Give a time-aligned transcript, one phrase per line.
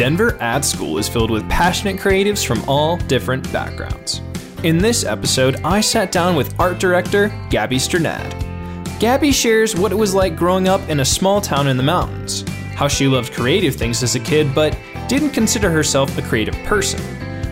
[0.00, 4.22] Denver Ad School is filled with passionate creatives from all different backgrounds.
[4.62, 8.98] In this episode, I sat down with art director Gabby Strnad.
[8.98, 12.48] Gabby shares what it was like growing up in a small town in the mountains,
[12.74, 14.74] how she loved creative things as a kid but
[15.06, 17.00] didn't consider herself a creative person,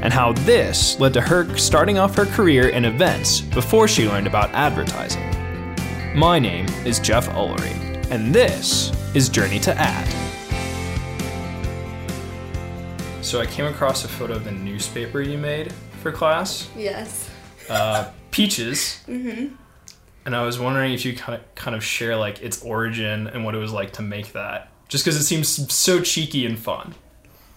[0.03, 4.27] and how this led to her starting off her career in events before she learned
[4.27, 5.23] about advertising.
[6.19, 7.77] My name is Jeff Ullery,
[8.11, 10.18] and this is Journey to Ad.
[13.29, 15.71] So I came across a photo of the newspaper you made
[16.03, 17.29] for class, Yes.
[17.69, 19.03] uh, Peaches.
[19.07, 19.55] Mm-hmm.
[20.25, 23.45] And I was wondering if you kind of kind of share like its origin and
[23.45, 26.95] what it was like to make that, just because it seems so cheeky and fun.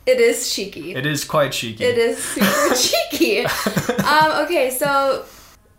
[0.05, 0.93] It is cheeky.
[0.93, 1.85] It is quite cheeky.
[1.85, 2.75] It is super
[3.09, 3.45] cheeky.
[3.45, 5.23] Um, okay, so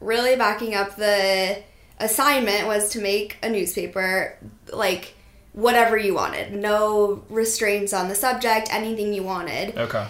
[0.00, 1.62] really backing up the
[2.00, 4.38] assignment was to make a newspaper
[4.72, 5.14] like
[5.52, 6.52] whatever you wanted.
[6.54, 9.76] No restraints on the subject, anything you wanted.
[9.76, 10.06] Okay.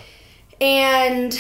[0.61, 1.39] And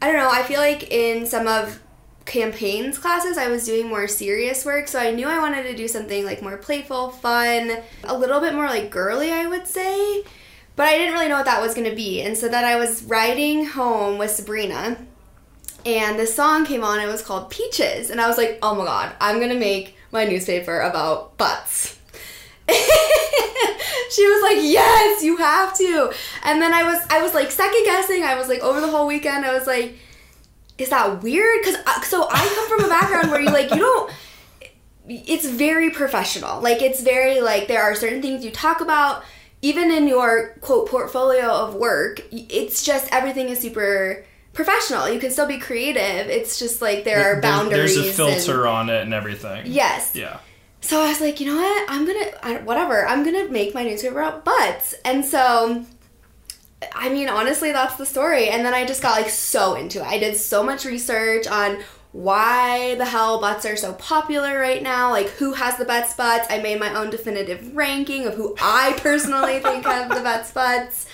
[0.00, 1.80] I don't know, I feel like in some of
[2.24, 5.88] campaigns classes I was doing more serious work, so I knew I wanted to do
[5.88, 10.24] something like more playful, fun, a little bit more like girly, I would say.
[10.76, 12.22] But I didn't really know what that was going to be.
[12.22, 14.96] And so then I was riding home with Sabrina
[15.86, 17.00] and this song came on.
[17.00, 20.24] It was called Peaches, and I was like, "Oh my god, I'm gonna make my
[20.24, 21.98] newspaper about butts."
[24.10, 26.12] she was like, "Yes, you have to."
[26.44, 28.22] And then I was, I was like second guessing.
[28.22, 29.44] I was like over the whole weekend.
[29.44, 29.96] I was like,
[30.78, 33.78] "Is that weird?" Because uh, so I come from a background where you like you
[33.78, 34.12] don't.
[35.06, 36.60] It's very professional.
[36.60, 39.24] Like it's very like there are certain things you talk about.
[39.62, 45.08] Even in your quote portfolio of work, it's just everything is super professional.
[45.08, 46.28] You can still be creative.
[46.28, 47.94] It's just like there are boundaries.
[47.94, 49.62] There's a filter and- on it and everything.
[49.66, 50.14] yes.
[50.14, 50.38] Yeah.
[50.84, 51.86] So I was like, you know what?
[51.88, 53.08] I'm gonna I, whatever.
[53.08, 54.94] I'm gonna make my newspaper about butts.
[55.02, 55.82] And so,
[56.94, 58.50] I mean, honestly, that's the story.
[58.50, 60.06] And then I just got like so into it.
[60.06, 61.82] I did so much research on
[62.12, 65.10] why the hell butts are so popular right now.
[65.10, 66.46] Like, who has the best butts?
[66.50, 71.06] I made my own definitive ranking of who I personally think have the best butts.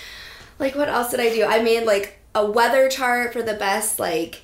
[0.59, 1.45] Like, what else did I do?
[1.45, 4.43] I made like a weather chart for the best like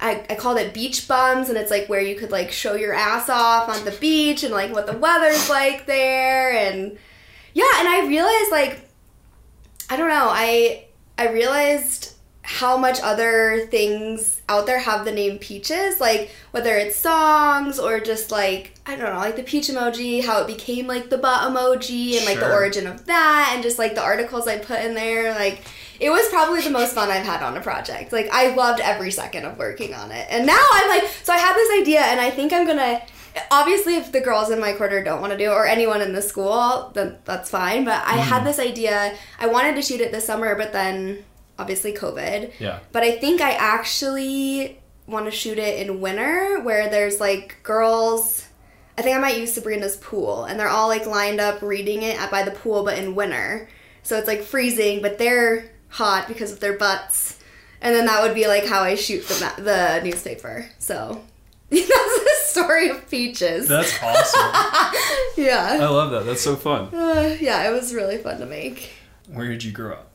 [0.00, 2.94] I, I called it beach bums and it's like where you could like show your
[2.94, 6.96] ass off on the beach and like what the weather's like there and
[7.54, 8.88] yeah and i realized like
[9.90, 10.84] i don't know i
[11.18, 16.96] i realized how much other things out there have the name peaches like whether it's
[16.96, 21.10] songs or just like i don't know like the peach emoji how it became like
[21.10, 24.56] the butt emoji and like the origin of that and just like the articles i
[24.56, 25.62] put in there like
[26.00, 28.12] it was probably the most fun I've had on a project.
[28.12, 30.26] Like I loved every second of working on it.
[30.30, 33.02] And now I'm like, so I have this idea, and I think I'm gonna.
[33.52, 36.12] Obviously, if the girls in my quarter don't want to do it, or anyone in
[36.12, 37.84] the school, then that's fine.
[37.84, 38.46] But I had mm.
[38.46, 39.16] this idea.
[39.38, 41.24] I wanted to shoot it this summer, but then
[41.58, 42.52] obviously COVID.
[42.58, 42.80] Yeah.
[42.92, 48.46] But I think I actually want to shoot it in winter, where there's like girls.
[48.96, 52.20] I think I might use Sabrina's pool, and they're all like lined up reading it
[52.20, 53.68] at, by the pool, but in winter.
[54.02, 57.38] So it's like freezing, but they're hot because of their butts.
[57.80, 60.68] And then that would be like how I shoot the, ma- the newspaper.
[60.78, 61.22] So
[61.70, 63.68] that's the story of Peaches.
[63.68, 64.94] That's awesome.
[65.36, 65.78] Yeah.
[65.80, 66.26] I love that.
[66.26, 66.92] That's so fun.
[66.92, 68.90] Uh, yeah, it was really fun to make.
[69.32, 70.10] Where did you grow up?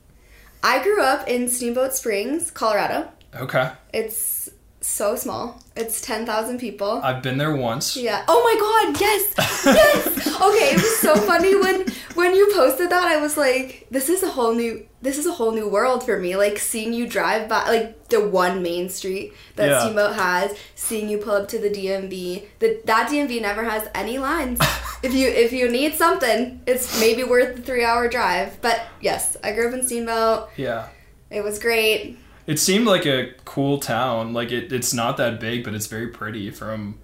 [0.61, 3.09] I grew up in Steamboat Springs, Colorado.
[3.33, 3.71] Okay.
[3.93, 4.49] It's
[4.81, 5.63] so small.
[5.77, 6.99] It's 10,000 people.
[7.03, 7.95] I've been there once.
[7.95, 8.25] Yeah.
[8.27, 9.33] Oh my god, yes.
[9.65, 10.27] Yes.
[10.41, 11.85] okay, it was so funny when
[12.15, 15.33] when you posted that I was like this is a whole new this is a
[15.33, 16.35] whole new world for me.
[16.35, 19.79] Like seeing you drive by like the one main street that Yeah.
[19.81, 22.45] Steamboat has, seeing you pull up to the DMV.
[22.59, 24.59] The that DMV never has any lines.
[25.03, 28.59] if you if you need something, it's maybe worth the 3-hour drive.
[28.61, 30.49] But yes, I grew up in Steamboat.
[30.55, 30.87] Yeah.
[31.29, 32.17] It was great.
[32.47, 34.33] It seemed like a cool town.
[34.33, 36.97] Like it, it's not that big, but it's very pretty from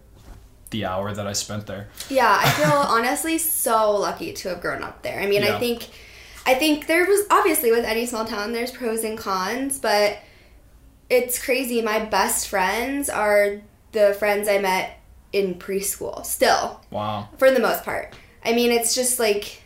[0.70, 1.90] the hour that I spent there.
[2.10, 5.20] Yeah, I feel honestly so lucky to have grown up there.
[5.20, 5.56] I mean, Yeah.
[5.56, 5.88] I think
[6.50, 10.18] I think there was obviously with any small town there's pros and cons, but
[11.08, 11.80] it's crazy.
[11.84, 13.62] My best friends are
[13.92, 15.00] the friends I met
[15.32, 17.30] in preschool still, Wow.
[17.38, 18.16] for the most part.
[18.44, 19.62] I mean, it's just like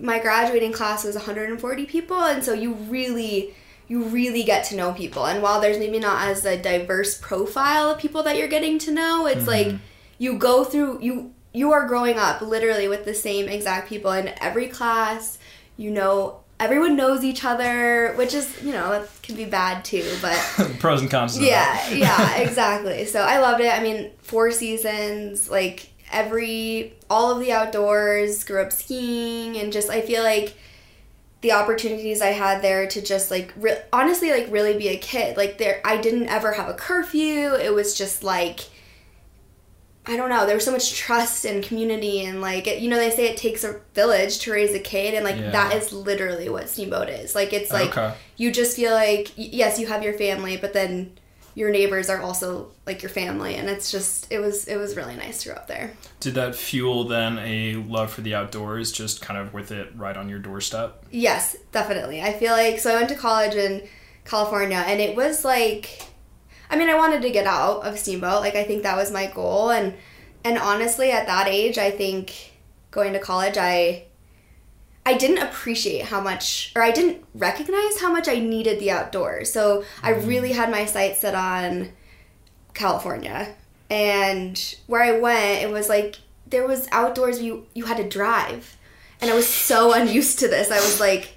[0.00, 3.54] my graduating class was 140 people and so you really
[3.86, 7.90] you really get to know people and while there's maybe not as a diverse profile
[7.90, 9.70] of people that you're getting to know it's mm-hmm.
[9.70, 9.74] like
[10.18, 14.32] you go through you you are growing up literally with the same exact people in
[14.40, 15.37] every class
[15.78, 20.04] you know everyone knows each other which is you know that can be bad too
[20.20, 20.36] but
[20.80, 21.38] Pros and cons.
[21.40, 23.06] yeah, yeah, exactly.
[23.06, 23.72] So I loved it.
[23.72, 29.88] I mean, four seasons, like every all of the outdoors, grew up skiing and just
[29.88, 30.56] I feel like
[31.40, 35.36] the opportunities I had there to just like re- honestly like really be a kid.
[35.36, 37.54] Like there I didn't ever have a curfew.
[37.54, 38.60] It was just like
[40.08, 40.46] I don't know.
[40.46, 43.36] There was so much trust and community and like it, you know they say it
[43.36, 45.50] takes a village to raise a kid and like Yeah.
[45.50, 47.34] that is literally what Steamboat is.
[47.34, 48.14] Like it's like Okay.
[48.36, 51.12] you just feel like yes, you have your family, but then
[51.54, 55.16] your neighbors are also like your family and it's just it was it was really
[55.16, 55.92] nice to grow up there.
[56.20, 60.16] Did that fuel then a love for the outdoors, just kind of with it right
[60.16, 61.04] on your doorstep?
[61.10, 62.22] Yes, definitely.
[62.22, 63.86] I feel like so I went to college in
[64.24, 66.02] California and it was like
[66.70, 68.40] I mean, I wanted to get out of Steamboat.
[68.40, 69.94] Like I think that was my goal and
[70.44, 72.52] and honestly at that age, I think
[72.90, 74.04] going to college I
[75.04, 79.52] I didn't appreciate how much or I didn't recognize how much I needed the outdoors.
[79.52, 80.28] So I mm-hmm.
[80.28, 81.90] really had my sights set on
[82.74, 83.54] California.
[83.90, 86.16] And where I went, it was like
[86.46, 88.76] there was outdoors you you had to drive.
[89.20, 90.70] And I was so unused to this.
[90.70, 91.36] I was like,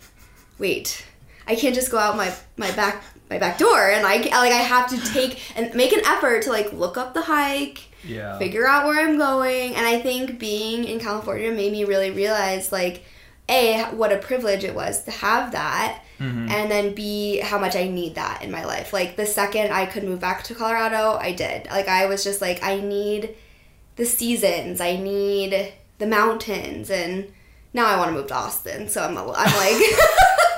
[0.60, 1.06] wait,
[1.48, 4.62] I can't just go out my my back my back door and I like I
[4.62, 8.38] have to take and make an effort to like look up the hike, Yeah.
[8.38, 12.72] figure out where I'm going, and I think being in California made me really realize
[12.72, 13.04] like
[13.50, 16.48] a what a privilege it was to have that mm-hmm.
[16.50, 18.94] and then b how much i need that in my life.
[18.94, 21.68] Like the second i could move back to colorado i did.
[21.70, 23.36] Like i was just like i need
[23.96, 27.32] the seasons i need the mountains and
[27.74, 29.82] now i want to move to austin so i'm, a, I'm like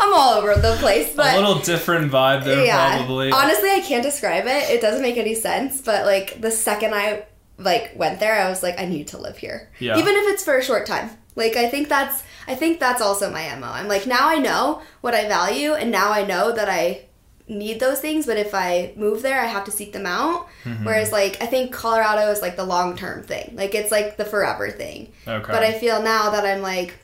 [0.00, 2.66] i'm all over the place but a little different vibe there,
[2.96, 3.30] probably.
[3.30, 4.70] Honestly, I can't describe it.
[4.70, 5.80] It doesn't make any sense.
[5.82, 7.24] But like the second I
[7.58, 9.98] like went there, I was like, I need to live here, Yeah.
[9.98, 11.10] even if it's for a short time.
[11.36, 13.68] Like I think that's I think that's also my mo.
[13.68, 17.04] I'm like now I know what I value, and now I know that I
[17.46, 18.26] need those things.
[18.26, 20.48] But if I move there, I have to seek them out.
[20.64, 20.84] Mm-hmm.
[20.84, 23.54] Whereas like I think Colorado is like the long term thing.
[23.54, 25.12] Like it's like the forever thing.
[25.26, 25.52] okay.
[25.52, 26.94] But I feel now that I'm like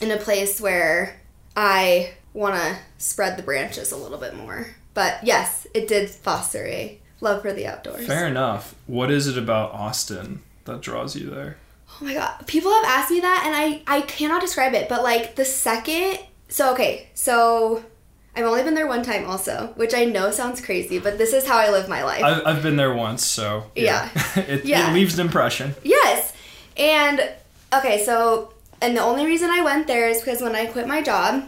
[0.00, 1.18] in a place where
[1.56, 4.68] I want to spread the branches a little bit more.
[4.94, 8.06] But yes, it did foster a love for the outdoors.
[8.06, 8.74] Fair enough.
[8.86, 11.56] What is it about Austin that draws you there?
[12.00, 14.88] Oh my god, people have asked me that, and I I cannot describe it.
[14.88, 16.18] But like the second,
[16.48, 17.82] so okay, so
[18.34, 21.46] I've only been there one time, also, which I know sounds crazy, but this is
[21.46, 22.22] how I live my life.
[22.22, 24.10] I've, I've been there once, so Yeah.
[24.36, 24.90] it, Yeah.
[24.90, 25.74] it leaves an impression.
[25.82, 26.34] Yes.
[26.76, 27.30] And
[27.72, 31.00] okay, so and the only reason I went there is because when I quit my
[31.00, 31.44] job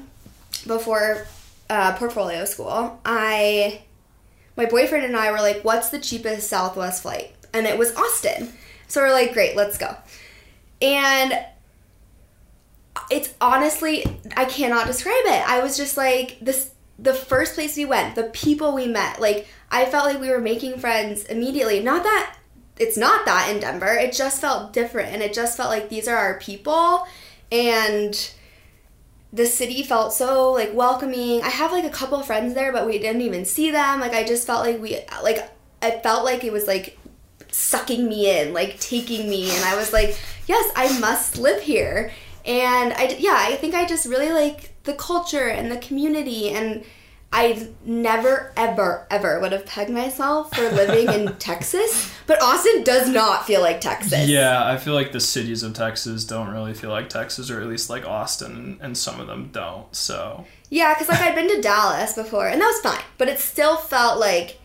[0.68, 1.26] before
[1.68, 3.82] uh, portfolio school, I
[4.56, 8.52] my boyfriend and I were like, "What's the cheapest Southwest flight?" And it was Austin.
[8.86, 9.96] So we're like, "Great, let's go."
[10.80, 11.36] And
[13.10, 14.04] it's honestly
[14.36, 15.48] I cannot describe it.
[15.48, 19.46] I was just like this the first place we went, the people we met, like
[19.70, 21.80] I felt like we were making friends immediately.
[21.80, 22.36] Not that
[22.76, 23.92] it's not that in Denver.
[23.92, 27.06] It just felt different and it just felt like these are our people
[27.50, 28.30] and
[29.32, 31.42] the city felt so like welcoming.
[31.42, 34.00] I have like a couple friends there, but we didn't even see them.
[34.00, 35.50] Like I just felt like we like
[35.82, 36.98] I felt like it was like
[37.50, 42.10] sucking me in, like taking me, and I was like, yes, I must live here.
[42.46, 46.84] And I yeah, I think I just really like the culture and the community and
[47.30, 53.08] I never, ever, ever would have pegged myself for living in Texas, but Austin does
[53.10, 54.28] not feel like Texas.
[54.28, 57.66] Yeah, I feel like the cities of Texas don't really feel like Texas, or at
[57.66, 59.94] least like Austin, and, some of them don't.
[59.94, 63.38] So Yeah, because like I'd been to Dallas before, and that was fine, but it
[63.38, 64.58] still felt like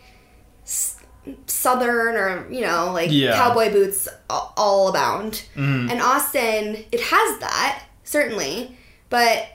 [0.63, 0.98] s-
[1.48, 3.36] southern or you know like Yeah.
[3.36, 5.43] cowboy boots all, all abound.
[5.55, 5.89] Mm-hmm.
[5.91, 8.77] And Austin, it has that certainly,
[9.10, 9.48] but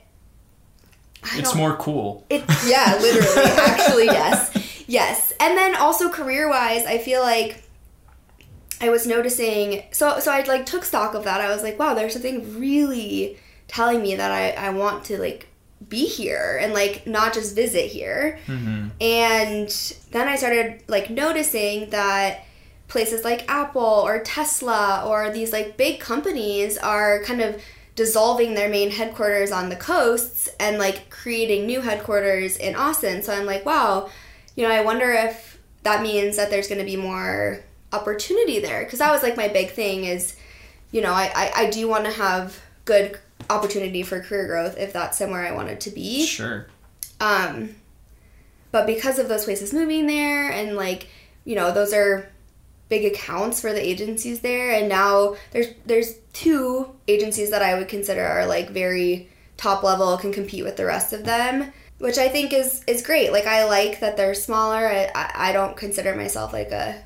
[1.22, 2.26] I it's more cool.
[2.30, 5.32] It yeah, literally, actually, yes, yes.
[5.40, 7.62] And then also career wise, I feel like
[8.80, 9.82] I was noticing.
[9.92, 11.40] So so I like took stock of that.
[11.40, 15.48] I was like, wow, there's something really telling me that I I want to like
[15.86, 18.38] be here and like not just visit here.
[18.46, 18.88] Mm-hmm.
[19.00, 19.68] And
[20.10, 22.44] then I started like noticing that
[22.88, 27.62] places like Apple or Tesla or these like big companies are kind of
[27.98, 33.24] dissolving their main headquarters on the coasts and like creating new headquarters in Austin.
[33.24, 34.08] So I'm like, wow,
[34.54, 37.58] you know, I wonder if that means that there's going to be more
[37.92, 40.36] opportunity there because that was like my big thing is,
[40.92, 43.18] you know, I, I, I do want to have good
[43.50, 46.24] opportunity for career growth if that's somewhere I wanted to be.
[46.24, 46.68] Sure.
[47.18, 47.74] Um,
[48.70, 51.08] but because of those places moving there and like,
[51.44, 52.30] you know, those are
[52.88, 57.88] big accounts for the agencies there and now there's there's two agencies that I would
[57.88, 62.28] consider are like very top level can compete with the rest of them which I
[62.28, 63.32] think is is great.
[63.32, 64.88] Like I like that they're smaller.
[64.88, 67.02] I, I, don't consider myself like a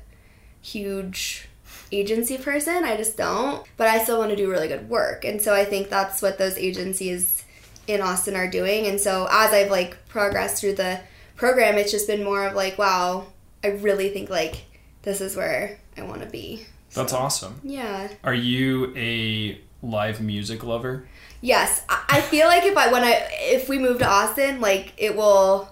[0.61, 1.47] huge
[1.91, 2.83] agency person.
[2.83, 3.65] I just don't.
[3.77, 5.25] But I still want to do really good work.
[5.25, 7.43] And so I think that's what those agencies
[7.87, 8.85] in Austin are doing.
[8.85, 11.01] And so as I've like progressed through the
[11.35, 13.25] program, it's just been more of like, wow,
[13.63, 14.65] I really think like
[15.03, 16.65] this is where I want to be.
[16.93, 17.59] That's awesome.
[17.63, 18.09] Yeah.
[18.23, 21.07] Are you a live music lover?
[21.41, 24.93] Yes, I I feel like if I when I if we move to Austin, like
[24.97, 25.69] it will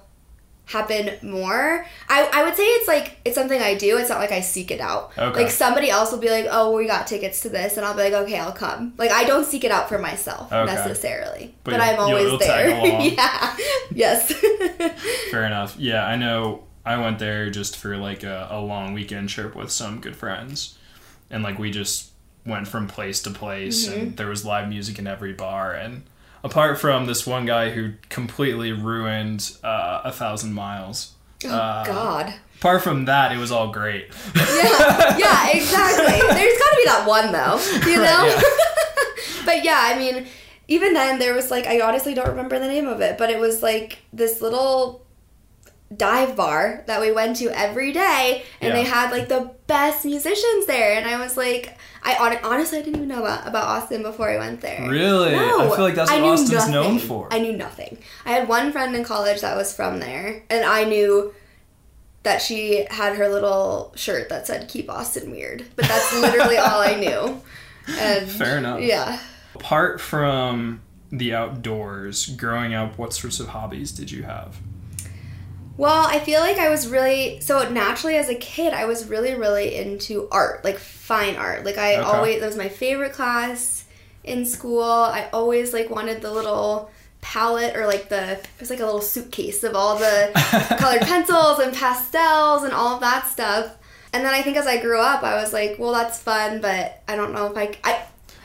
[0.65, 1.85] happen more.
[2.07, 3.97] I, I would say it's like it's something I do.
[3.97, 5.11] It's not like I seek it out.
[5.17, 5.43] Okay.
[5.43, 8.03] Like somebody else will be like, "Oh, we got tickets to this," and I'll be
[8.03, 10.73] like, "Okay, I'll come." Like I don't seek it out for myself Okay.
[10.73, 12.69] necessarily, But but, I'm always there.
[13.01, 13.57] yeah.
[13.93, 14.31] Yes.
[15.31, 15.75] Fair enough.
[15.77, 16.63] Yeah, I know.
[16.85, 20.77] I went there just for like a, a long weekend trip with some good friends,
[21.29, 22.09] and like we just
[22.45, 23.99] went from place to place, Mm-hmm.
[23.99, 25.73] and there was live music in every bar.
[25.73, 26.03] And
[26.43, 31.13] apart from this one guy who completely ruined uh, a thousand miles,
[31.45, 32.33] oh uh, God.
[32.57, 34.07] apart from that, it was all great.
[34.35, 35.17] Yeah.
[35.17, 35.49] Yeah.
[35.49, 36.19] Exactly.
[36.35, 37.59] There's got to be that one though.
[37.89, 38.23] You know.
[38.25, 38.43] Right,
[39.45, 40.25] but yeah, I mean,
[40.67, 43.39] even then there was like I honestly don't remember the name of it, but it
[43.39, 45.05] was like this little
[45.95, 50.65] dive bar that we went to every day and they had like the best musicians
[50.65, 54.01] there and I was like I hon- honestly I didn't even know about, about Austin
[54.01, 54.87] before I went there.
[54.89, 55.35] Really?
[55.35, 55.39] I
[55.75, 57.07] feel like that's what Austin's known nothing.
[57.07, 57.27] for.
[57.31, 57.97] I knew nothing.
[58.25, 61.33] I had one friend in college that was from there and I knew
[62.23, 65.65] that she had her little shirt that said keep Austin weird.
[65.75, 67.41] But that's literally all I knew.
[67.99, 68.81] And Fair enough.
[68.81, 69.19] Yeah.
[69.55, 70.81] Apart from
[71.11, 74.57] the outdoors, growing up, what sorts of hobbies did you have?
[75.77, 79.33] Well, I feel like I was really so naturally as a kid, I was really
[79.35, 81.65] really into art, like fine art.
[81.65, 82.03] Like I Okay.
[82.03, 83.85] always that was my favorite class
[84.23, 84.83] in school.
[84.83, 89.01] I always like wanted the little palette or like the it was like a little
[89.01, 90.31] suitcase of all the
[90.79, 93.77] colored pencils and pastels and all of that stuff.
[94.13, 97.01] And then I think as I grew up, I was like, well, that's fun, but
[97.07, 98.03] I don't know if I I,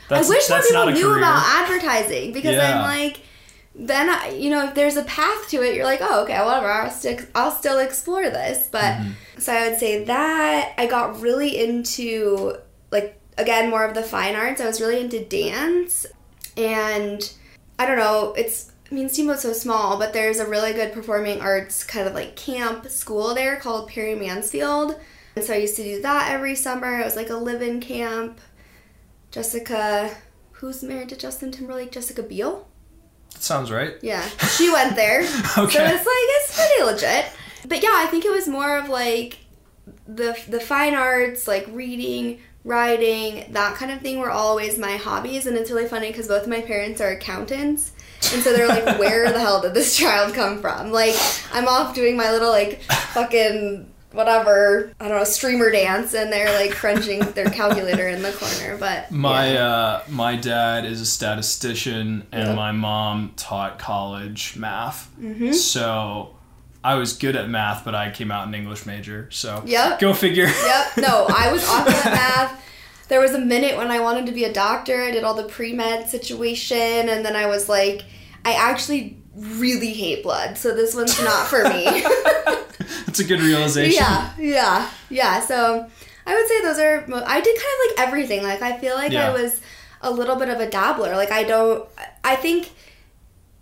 [0.09, 1.17] That's, I wish more people knew career.
[1.17, 2.75] about advertising because Yeah.
[2.77, 3.19] I'm like,
[3.79, 6.67] then I, you know, if there's a path to it, you're like, oh, okay, whatever.
[6.71, 8.67] I'll still, I'll still explore this.
[8.71, 9.39] But Mm-hmm.
[9.39, 12.57] so I would say that I got really into
[12.91, 14.59] like again more of the fine arts.
[14.59, 16.07] I was really into dance,
[16.57, 17.31] and
[17.77, 18.33] I don't know.
[18.35, 22.13] It's I mean, Steamboat's so small, but there's a really good performing arts kind of
[22.15, 24.97] like camp school there called Perry Mansfield.
[25.35, 26.99] And so I used to do that every summer.
[26.99, 28.39] It was like a live-in camp.
[29.29, 30.15] Jessica,
[30.53, 31.91] who's married to Justin Timberlake?
[31.91, 32.67] Jessica Biel.
[33.33, 33.95] That sounds right.
[34.01, 35.25] Yeah, she went there.
[35.27, 35.79] So Okay.
[35.85, 37.25] it's like it's pretty legit.
[37.67, 39.37] But yeah, I think it was more of like
[40.07, 45.45] the the fine arts, like reading, writing, that kind of thing were always my hobbies.
[45.47, 47.91] And it's really funny because both of my parents are accountants.
[48.33, 50.91] And so they're like, where the hell did this child come from?
[50.91, 51.15] Like,
[51.53, 52.81] I'm off doing my little, like,
[53.13, 58.31] fucking whatever, I don't know, streamer dance, and they're like crunching their calculator in the
[58.31, 58.77] corner.
[58.77, 59.65] But My yeah.
[59.67, 62.55] uh, my dad is a statistician, and Yeah.
[62.55, 65.09] my mom taught college math.
[65.19, 65.51] Mm-hmm.
[65.53, 66.35] So
[66.83, 69.27] I was good at math, but I came out an English major.
[69.31, 69.99] So Yep.
[69.99, 70.45] go figure.
[70.47, 70.97] Yep.
[70.97, 72.63] No, I was awful at math.
[73.09, 75.01] There was a minute when I wanted to be a doctor.
[75.01, 76.77] I did all the pre med situation,
[77.09, 78.03] and then I was like,
[78.45, 81.85] I actually really hate blood, so this one's not for me.
[83.05, 83.93] That's a good realization.
[84.01, 85.39] yeah, yeah, yeah.
[85.41, 85.87] So
[86.25, 87.23] I would say those are.
[87.25, 88.43] I did kind of like everything.
[88.43, 89.29] Like I feel like Yeah.
[89.29, 89.61] I was
[90.01, 91.15] a little bit of a dabbler.
[91.15, 91.87] Like I don't.
[92.23, 92.71] I think.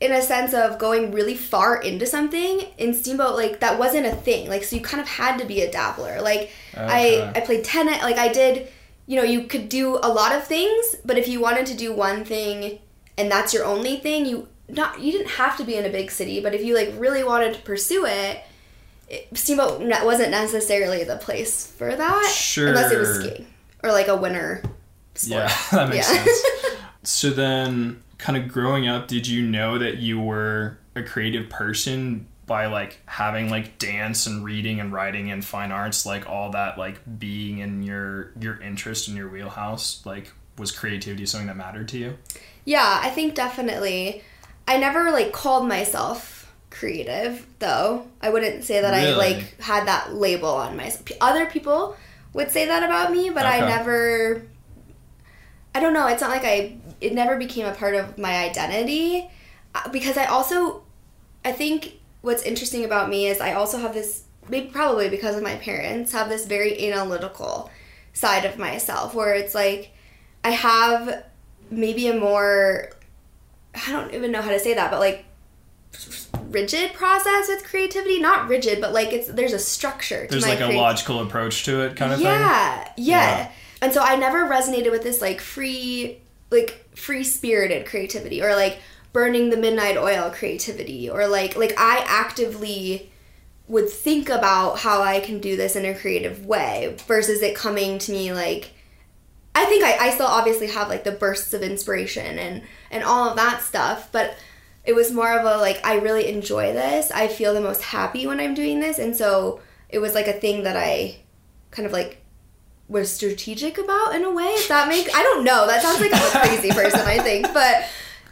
[0.02, 4.12] In a sense of going really far into something in Steamboat, like that wasn't a
[4.12, 4.50] thing.
[4.50, 6.22] Like so, you kind of had to be a dabbler.
[6.22, 7.22] Like Okay.
[7.24, 8.02] I I played tennis.
[8.04, 8.68] Like I did,
[9.08, 11.94] you know, you could do a lot of things, but if you wanted to do
[11.94, 12.80] one thing
[13.18, 16.12] and that's your only thing, you not you didn't have to be in a big
[16.12, 18.44] city, but if you like really wanted to pursue it,
[19.08, 22.34] it Steamboat wasn't necessarily the place for that.
[22.58, 23.48] Unless it was skiing
[23.84, 24.64] or like a winter
[25.16, 25.44] sport.
[25.44, 26.24] Yeah, that makes Yeah.
[26.24, 26.44] sense.
[27.04, 32.26] So then, kind of growing up, did you know that you were a creative person
[32.48, 36.80] by like having like dance and reading and writing and fine arts, like all that,
[36.80, 40.04] like being in your your interest in your wheelhouse?
[40.04, 42.18] Like, was creativity something that mattered to you?
[42.66, 44.24] Yeah, I think definitely.
[44.68, 46.35] I never like called myself
[46.70, 48.08] creative though.
[48.22, 51.06] I wouldn't say that I like had that label on myself.
[51.22, 51.96] Other people
[52.34, 54.44] would say that about me, but I never
[55.74, 59.30] I don't know, it's not like I it never became a part of my identity
[59.74, 60.84] Uh, because I also
[61.44, 65.44] I think what's interesting about me is I also have this maybe probably because of
[65.44, 67.70] my parents have this very analytical
[68.14, 69.92] side of myself where it's like
[70.44, 71.24] I have
[71.70, 72.90] maybe a more
[73.88, 75.26] I don't even know how to say that, but like
[76.50, 78.20] rigid process with creativity.
[78.20, 80.26] Not rigid, but like it's there's a structure.
[80.26, 82.28] To There's like a logical approach to it, kind of thing.
[82.28, 83.52] yeah, yeah, Yeah.
[83.82, 88.80] And so I never resonated with this like free, like free spirited creativity or like
[89.14, 93.12] burning the midnight oil creativity or like like I actively
[93.68, 97.98] would think about how I can do this in a creative way versus it coming
[98.00, 98.72] to me like
[99.56, 102.62] I think I, I still obviously have like the bursts of inspiration and
[102.92, 104.36] and all of that stuff, but
[104.86, 107.12] it was more of a like I really enjoy this.
[107.12, 110.34] I feel the most happy when I'm doing this, and so it was like a
[110.34, 111.18] thing that I
[111.72, 112.22] kind of like
[112.88, 114.46] was strategic about in a way.
[114.46, 115.66] If that makes I don't know.
[115.68, 117.00] That sounds like I'm a crazy person.
[117.02, 117.86] I think, but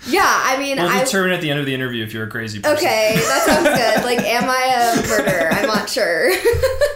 [0.08, 2.30] yeah, I mean, We'll I determine at the end of the interview if you're a
[2.30, 2.78] crazy person.
[2.78, 4.04] Okay, that sounds good.
[4.06, 5.50] Like, am I a murderer?
[5.54, 6.34] I'm not sure.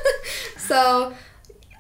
[0.58, 1.14] so,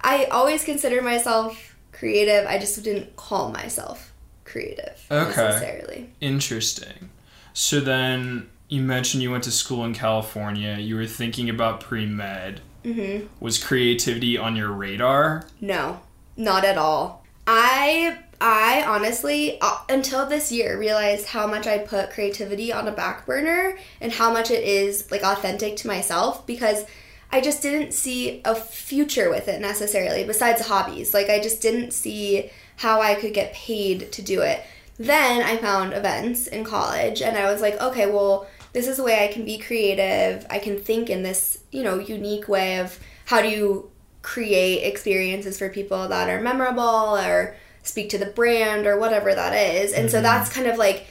[0.02, 2.48] I always consider myself creative.
[2.48, 4.14] I just didn't call myself
[4.46, 5.28] creative Okay.
[5.42, 6.10] necessarily.
[6.22, 7.10] Interesting.
[7.58, 10.78] So then you mentioned you went to school in California.
[10.78, 12.62] You were thinking about pre med.
[12.86, 13.26] Mm-hmm.
[13.40, 15.44] Was creativity on your radar?
[15.60, 16.02] No,
[16.38, 17.26] not at all.
[17.48, 22.92] I I honestly uh, until this year realized how much I put creativity on a
[22.92, 26.86] back burner and how much it is like authentic to myself because
[27.32, 31.12] I just didn't see a future with it necessarily besides hobbies.
[31.12, 34.64] Like I just didn't see how I could get paid to do it.
[35.00, 39.04] Then I found events in college and I was like, okay, well, this is a
[39.04, 40.46] way I can be creative.
[40.50, 45.58] I can think in this, you know, unique way of how do you create experiences
[45.58, 49.94] for people that are memorable or speak to the brand or whatever that is.
[49.94, 50.24] And so mm-hmm.
[50.24, 51.08] that's kind of like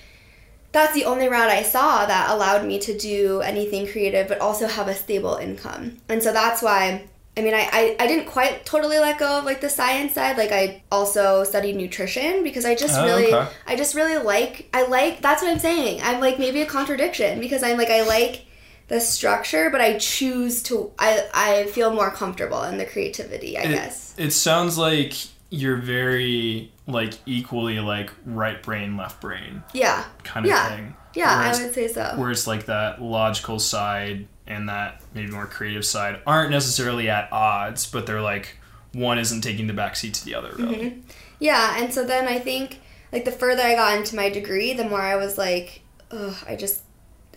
[0.73, 4.67] that's the only route I saw that allowed me to do anything creative but also
[4.67, 5.99] have a stable income.
[6.09, 7.07] And so that's why
[7.39, 10.39] I mean I, I, I didn't quite totally let go of like the science side.
[10.39, 13.49] Like I also studied nutrition because I just Oh, really okay.
[13.67, 16.01] I just really like I like that's what I'm saying.
[16.03, 18.47] I'm like maybe a contradiction because I'm like I like
[18.89, 23.63] the structure but I choose to I I feel more comfortable in the creativity, I
[23.63, 24.15] It, guess.
[24.17, 25.13] it sounds like
[25.51, 30.05] you're very like equally like right brain left brain Yeah.
[30.25, 30.69] kind of Yeah.
[30.69, 30.97] thing.
[31.15, 32.13] Yeah, Whereas- I would say so.
[32.17, 37.31] where it's like that logical side and that maybe more creative side aren't necessarily at
[37.33, 38.57] odds, but they're like
[38.93, 40.53] one isn't taking the backseat to the other.
[40.57, 40.77] Really.
[40.77, 41.01] Mm-hmm.
[41.41, 42.81] Yeah, and so then I think
[43.13, 46.57] like the further I got into my degree, the more I was like, ugh, I
[46.57, 46.83] just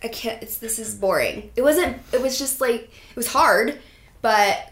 [0.03, 0.41] I can't.
[0.41, 1.51] It's this is boring.
[1.55, 1.97] It wasn't.
[2.13, 3.77] It was just like it was hard,
[4.21, 4.71] but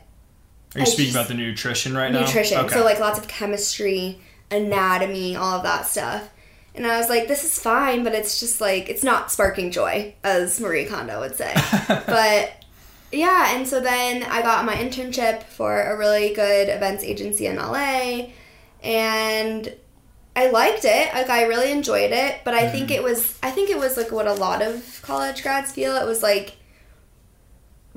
[0.76, 2.21] Are you I speaking just- about the nutrition right now?
[2.21, 2.60] nutrition.
[2.60, 2.73] Okay.
[2.76, 4.19] So like lots of chemistry,
[4.52, 6.30] anatomy, all of that stuff.
[6.78, 10.13] And I was like, this is fine, but it's just like it's not sparking joy,
[10.24, 11.54] as Marie Kondo would say.
[11.88, 12.63] but
[13.12, 17.56] yeah, and so then I got my internship for a really good events agency in
[17.56, 18.28] LA,
[18.84, 19.74] and
[20.36, 21.13] I liked it.
[21.13, 23.00] Like I really enjoyed it, but I think mm-hmm.
[23.00, 25.96] it was I think it was like what a lot of college grads feel.
[25.96, 26.58] It was like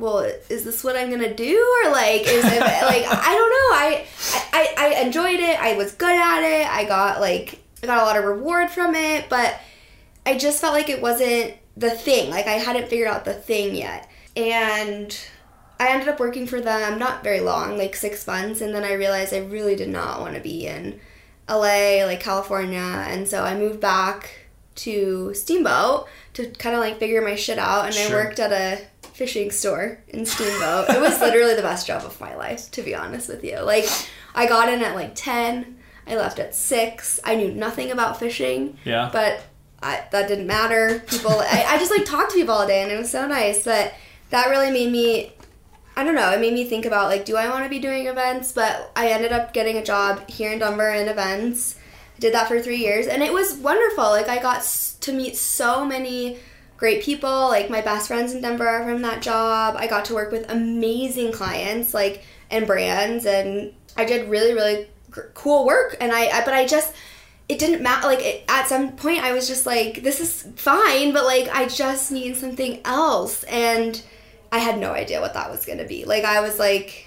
[0.01, 3.71] well, is this what I'm gonna do, or like, is it like I don't know.
[3.77, 4.07] I,
[4.53, 5.61] I I enjoyed it.
[5.61, 6.66] I was good at it.
[6.66, 9.59] I got like I got a lot of reward from it, but
[10.27, 12.31] I just felt like it wasn't the thing.
[12.31, 15.16] Like I hadn't figured out the thing yet, and
[15.79, 18.93] I ended up working for them not very long, like six months, and then I
[18.93, 21.01] realized I really did not want to be in
[21.49, 24.31] LA, like California, and so I moved back
[24.77, 28.85] to Steamboat to kind of like figure my shit out, and I worked at a
[29.14, 30.90] fishing store in Steamboat.
[30.90, 33.59] it was literally the best job of my life, to be honest with you.
[33.61, 33.87] Like,
[34.35, 35.77] I got in at like 10,
[36.11, 37.20] I left at 6.
[37.25, 39.11] I knew nothing about fishing, yeah.
[39.12, 39.42] but
[39.83, 41.01] I, that didn't matter.
[41.07, 43.64] People, I, I just like talked to people all day, and it was so nice.
[43.64, 43.94] But
[44.31, 45.33] that really made me,
[45.96, 48.07] I don't know, it made me think about like, do I want to be doing
[48.07, 48.53] events?
[48.53, 51.77] But I ended up getting a job here in Denver in events.
[52.16, 54.05] I did that for three years, and it was wonderful.
[54.05, 54.62] Like, I got
[55.01, 56.38] to meet so many
[56.77, 57.49] great people.
[57.49, 59.77] Like, my best friends in Denver are from that job.
[59.79, 64.88] I got to work with amazing clients, like, and brands, and I did really, really
[65.35, 65.96] cool work.
[66.01, 66.94] And I, I but I just,
[67.49, 68.07] it didn't matter.
[68.07, 71.66] Like, it, at some point, I was just like, this is fine, but like, I
[71.66, 73.42] just need something else.
[73.44, 74.01] And
[74.53, 76.05] I had no idea what that was gonna be.
[76.05, 77.07] Like, I was like,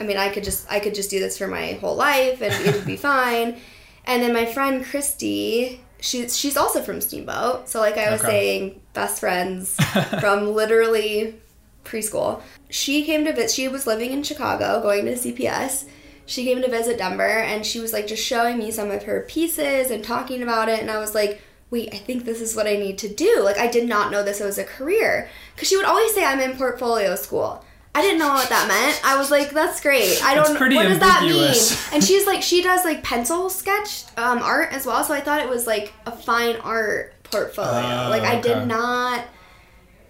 [0.00, 2.52] I mean, I could just I could just do this for my whole life and
[2.52, 3.56] it would be fine.
[4.04, 7.68] And then my friend Christy, she's she's also from Steamboat.
[7.68, 8.30] So like I was Okay.
[8.30, 9.76] saying, best friends
[10.20, 11.36] from literally
[11.84, 12.40] preschool.
[12.70, 13.50] She came to visit.
[13.52, 15.84] She was living in Chicago, going to CPS.
[16.32, 19.26] She came to visit Denver, and she was like just showing me some of her
[19.28, 20.80] pieces and talking about it.
[20.80, 23.42] And I was like, wait, I think this is what I need to do.
[23.42, 26.40] Like I did not know this was a career because she would always say I'm
[26.40, 27.62] in portfolio school.
[27.94, 28.98] I didn't know what that meant.
[29.04, 30.24] I was like, that's great.
[30.24, 30.56] I don't.
[30.56, 31.54] Pretty what does that mean?
[31.92, 35.04] And she's like, she does like pencil sketch um, art as well.
[35.04, 38.06] So I thought it was like a fine art portfolio.
[38.06, 38.54] Oh, like I okay.
[38.54, 39.26] did not.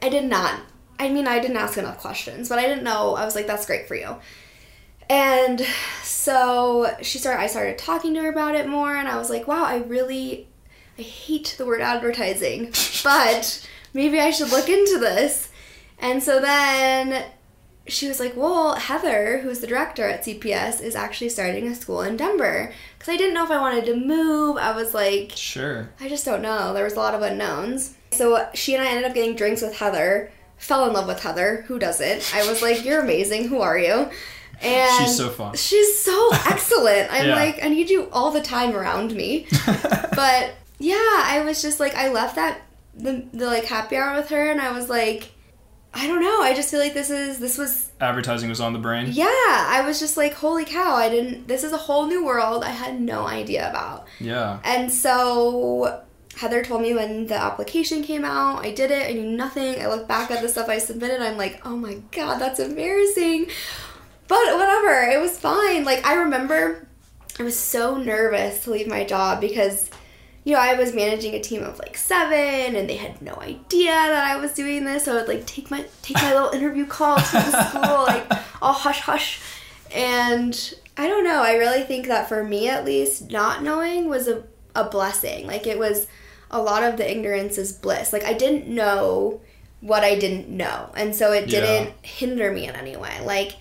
[0.01, 0.61] I did not.
[1.01, 3.17] I mean, I didn't ask enough questions, but I didn't know.
[3.17, 4.17] I was like, that's great for you.
[5.09, 5.65] And
[6.03, 7.43] so she started.
[7.43, 10.49] I started talking to her about it more, and I was like, wow, I really.
[10.99, 12.73] I hate the word advertising,
[13.05, 15.49] but maybe I should look into this.
[15.99, 17.25] And so then
[17.87, 22.03] she was like, Well, Heather, who's the director at CPS, is actually starting a school
[22.03, 22.73] in Denver.
[22.99, 24.57] Because I didn't know if I wanted to move.
[24.57, 25.91] I was like, Sure.
[26.01, 26.75] I just don't know.
[26.75, 27.95] There was a lot of unknowns.
[28.13, 30.31] So she and I ended up getting drinks with Heather.
[30.59, 31.65] Fell in love with Heather.
[31.67, 32.33] Who doesn't?
[32.35, 33.49] I was like, "You're amazing.
[33.49, 34.11] Who are you?"
[34.63, 35.57] And She's so fun.
[35.57, 37.13] She's so excellent.
[37.13, 37.35] I'm Yeah.
[37.35, 39.47] like, I need you all the time around me.
[40.15, 42.63] but yeah, I was just like, I left that
[42.95, 45.31] the the like happy hour with her, and I was like,
[45.95, 46.43] I don't know.
[46.43, 49.09] I just feel like this is this was Advertising was on the brain.
[49.11, 49.27] yeah.
[49.29, 50.95] I was just like, holy cow!
[50.95, 51.49] I didn't.
[51.49, 54.07] This is a whole new world I had no idea about.
[54.21, 54.59] Yeah.
[54.65, 56.03] And so
[56.37, 59.81] Heather told me when the application came out, I did it, I knew nothing.
[59.81, 63.47] I look back at the stuff I submitted, I'm like, oh my god, that's embarrassing.
[64.29, 65.85] But whatever, it was fine.
[65.85, 66.87] Like, I remember
[67.39, 69.91] I was so nervous to leave my job because,
[70.45, 73.91] you know, I was managing a team of like seven and they had no idea
[73.91, 75.05] that I was doing this.
[75.05, 78.31] So I would like take my take my little interview call to the school, like
[78.61, 79.41] all hush hush.
[79.95, 84.29] And I don't know, I really think that for me at least, not knowing was
[84.29, 85.47] a, a blessing.
[85.47, 86.07] Like it was
[86.51, 88.13] a lot of the ignorance is bliss.
[88.13, 89.41] Like I didn't know
[89.81, 90.91] what I didn't know.
[90.95, 93.21] And so it didn't hinder me in any way.
[93.25, 93.57] Like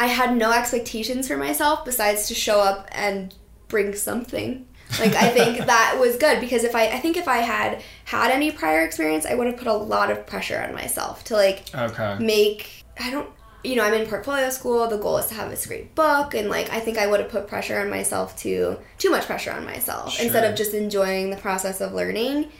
[0.00, 3.34] I had no expectations for myself besides to show up and
[3.68, 4.66] bring something.
[4.98, 8.30] Like I think that was good because if I I think if I had had
[8.30, 11.64] any prior experience, I would have put a lot of pressure on myself to like
[11.74, 12.16] Okay.
[12.18, 13.28] make I don't
[13.62, 14.88] you know, I'm in portfolio school.
[14.88, 17.28] The goal is to have this great book and like I think I would have
[17.28, 21.36] put pressure on myself to too much pressure on myself instead of just enjoying the
[21.36, 22.50] process of learning.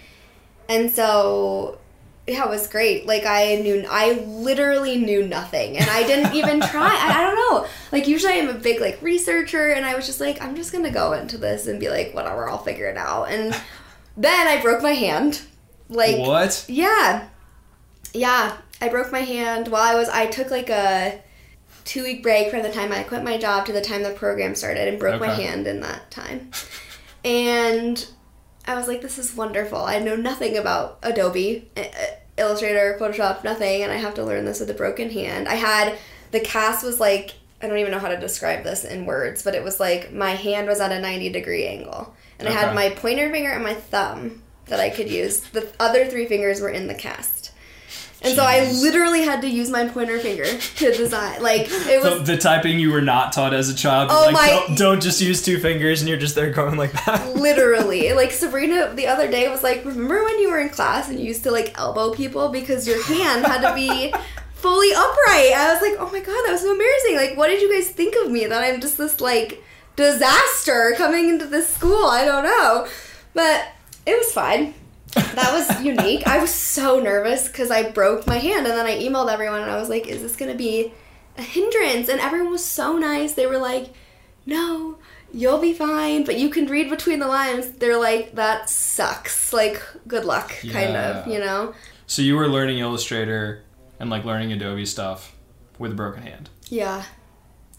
[0.68, 1.78] And so
[2.30, 3.06] yeah, it was great.
[3.06, 6.88] Like I knew I literally knew nothing and I didn't even try.
[6.88, 7.66] I, I don't know.
[7.90, 10.90] Like usually I'm a big like researcher and I was just like I'm just to
[10.90, 13.24] go into this and be like whatever, I'll figure it out.
[13.24, 13.60] And
[14.16, 15.42] then I broke my hand.
[15.88, 16.64] Like what?
[16.68, 17.28] yeah.
[18.14, 18.56] Yeah.
[18.80, 21.20] I broke my hand while I was I took like a
[21.84, 24.54] two week break from the time I quit my job to the time the program
[24.54, 26.50] started and broke my hand in that time.
[27.24, 28.06] And
[28.66, 29.78] I was like, this is wonderful.
[29.78, 31.68] I know nothing about Adobe,
[32.40, 35.46] Illustrator, Photoshop, nothing, and I have to learn this with a broken hand.
[35.46, 35.96] I had
[36.30, 39.54] the cast was like I don't even know how to describe this in words, but
[39.54, 42.14] it was like my hand was at a 90 degree angle.
[42.38, 45.40] And I had my pointer finger and my thumb that I could use.
[45.40, 47.49] The other three fingers were in the cast.
[48.22, 51.42] And so I literally had to use my pointer finger to design.
[51.42, 54.10] Like it The, was the typing you were not taught as a child.
[54.12, 56.92] Oh like, my- Don't, don't just use two fingers and you're just there going like
[57.06, 57.34] that.
[57.34, 61.18] literally like Sabrina the other day was like, "Remember when you were in class and
[61.18, 64.12] you used to like elbow people because your hand had to be
[64.52, 67.16] fully upright?" I was like, "Oh my god, that was so embarrassing.
[67.16, 69.62] Like what did you guys think of me that I'm just this like
[69.96, 72.04] disaster coming into this school?
[72.06, 72.86] I don't know."
[73.32, 73.68] But
[74.06, 74.74] it was fine.
[75.14, 76.26] That was unique.
[76.26, 79.70] I was so nervous because I broke my hand, and then I emailed everyone, and
[79.70, 80.92] I was like, "Is this gonna be
[81.36, 83.32] a hindrance?" And everyone was so nice.
[83.32, 83.92] They were like,
[84.46, 84.98] "No,
[85.32, 89.52] you'll be fine, but you can read between the lines." They're like, "That sucks.
[89.52, 91.74] Like, good luck, kind of, you know."
[92.06, 93.62] So you were learning Illustrator
[93.98, 95.34] and like learning Adobe stuff
[95.78, 96.50] with a broken hand.
[96.68, 97.04] Yeah,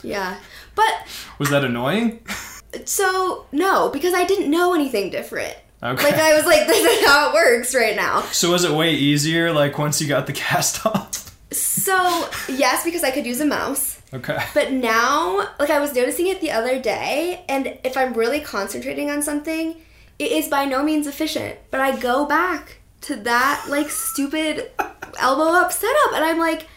[0.03, 0.37] yeah.
[0.75, 1.07] But
[1.39, 2.21] Was that annoying?
[2.85, 5.55] so no, because I didn't know anything different.
[5.83, 6.03] Okay.
[6.03, 8.93] Like I was like, "This is how it works right now." so was it way
[8.93, 11.35] easier like once you got the cast off?
[11.51, 14.01] So yes, because I could use a mouse.
[14.13, 14.37] Okay.
[14.53, 19.09] But now, like I was noticing it the other day, and if I'm really concentrating
[19.09, 19.77] on something,
[20.19, 21.57] it is by no means efficient.
[21.71, 24.71] But I go back to that like stupid
[25.19, 26.67] elbow up setup, and I'm like,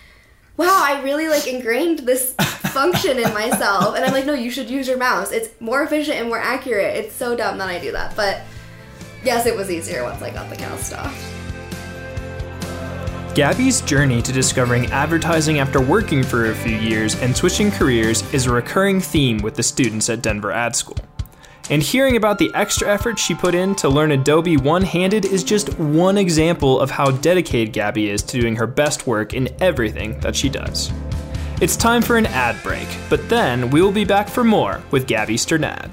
[0.56, 3.96] wow, I really like ingrained this function in myself.
[3.96, 5.32] And I'm like, no, you should use your mouse.
[5.32, 6.96] It's more efficient and more accurate.
[6.96, 8.42] It's so dumb that I do that, but
[9.24, 11.34] yes, it was easier once I got the cast off.
[13.34, 18.46] Gabby's journey to discovering advertising after working for a few years and switching careers is
[18.46, 20.96] a recurring theme with the students at Denver Ad School.
[21.68, 25.42] And hearing about the extra effort she put in to learn Adobe one handed is
[25.42, 30.20] just one example of how dedicated Gabby is to doing her best work in everything
[30.20, 30.92] that she does.
[31.60, 35.08] It's time for an ad break, but then we will be back for more with
[35.08, 35.90] Gabby Sternad.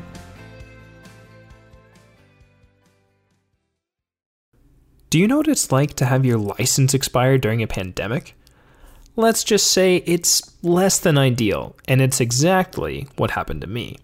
[5.11, 8.33] Do you know what it's like to have your license expire during a pandemic?
[9.17, 13.97] Let's just say it's less than ideal, and it's exactly what happened to me.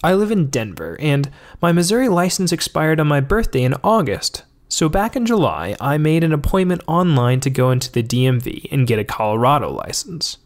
[0.00, 1.28] I live in Denver, and
[1.60, 4.44] my Missouri license expired on my birthday in August.
[4.68, 8.86] So back in July, I made an appointment online to go into the DMV and
[8.86, 10.38] get a Colorado license.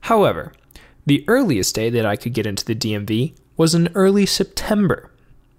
[0.00, 0.54] However,
[1.04, 5.10] the earliest day that I could get into the DMV was in early September.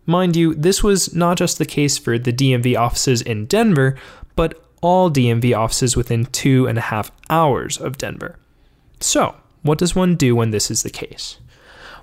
[0.09, 3.95] Mind you, this was not just the case for the DMV offices in Denver,
[4.37, 8.39] but all DMV offices within two and a half hours of Denver.
[9.01, 11.39] So, what does one do when this is the case?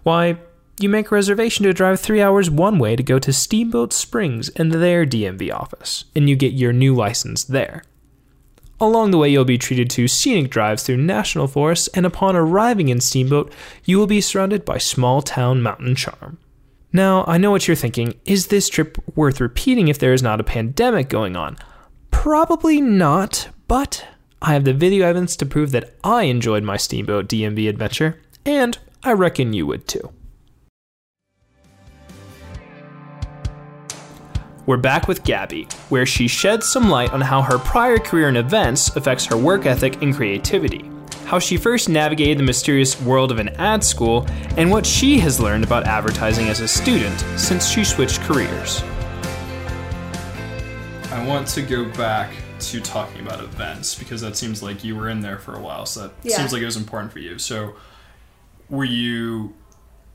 [0.02, 0.36] Why,
[0.78, 4.50] you make a reservation to drive three hours one way to go to Steamboat Springs
[4.50, 7.84] and their DMV office, and you get your new license there.
[8.80, 12.90] Along the way, you'll be treated to scenic drives through national forests, and upon arriving
[12.90, 13.50] in Steamboat,
[13.84, 16.36] you will be surrounded by small town mountain charm.
[16.94, 20.38] Now, I know what you're thinking is this trip worth repeating if there is not
[20.38, 21.56] a pandemic going on?
[22.12, 24.06] Probably not, but
[24.40, 28.78] I have the video evidence to prove that I enjoyed my Steamboat DMV adventure, and
[29.02, 30.12] I reckon you would too.
[34.64, 38.36] We're back with Gabby, where she sheds some light on how her prior career in
[38.36, 40.88] events affects her work ethic and creativity,
[41.26, 45.40] how she first navigated the mysterious world of an ad school, and what she has
[45.40, 48.82] learned about advertising as a student since she switched careers.
[51.10, 55.08] I want to go back to talking about events because that seems like you were
[55.08, 56.36] in there for a while, so that Yeah.
[56.36, 57.38] seems like it was important for you.
[57.38, 57.74] So,
[58.68, 59.54] were you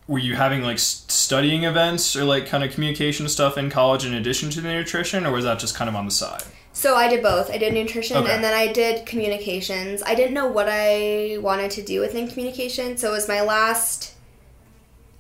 [0.08, 4.14] were you having like studying events or like kind of communication stuff in college in
[4.16, 6.42] addition to the nutrition, or was that just kind of on the side?
[6.80, 7.52] So I did both.
[7.52, 8.34] I did nutrition Okay.
[8.34, 10.02] and then I did communications.
[10.02, 14.14] I didn't know what I wanted to do within communication, so it was my last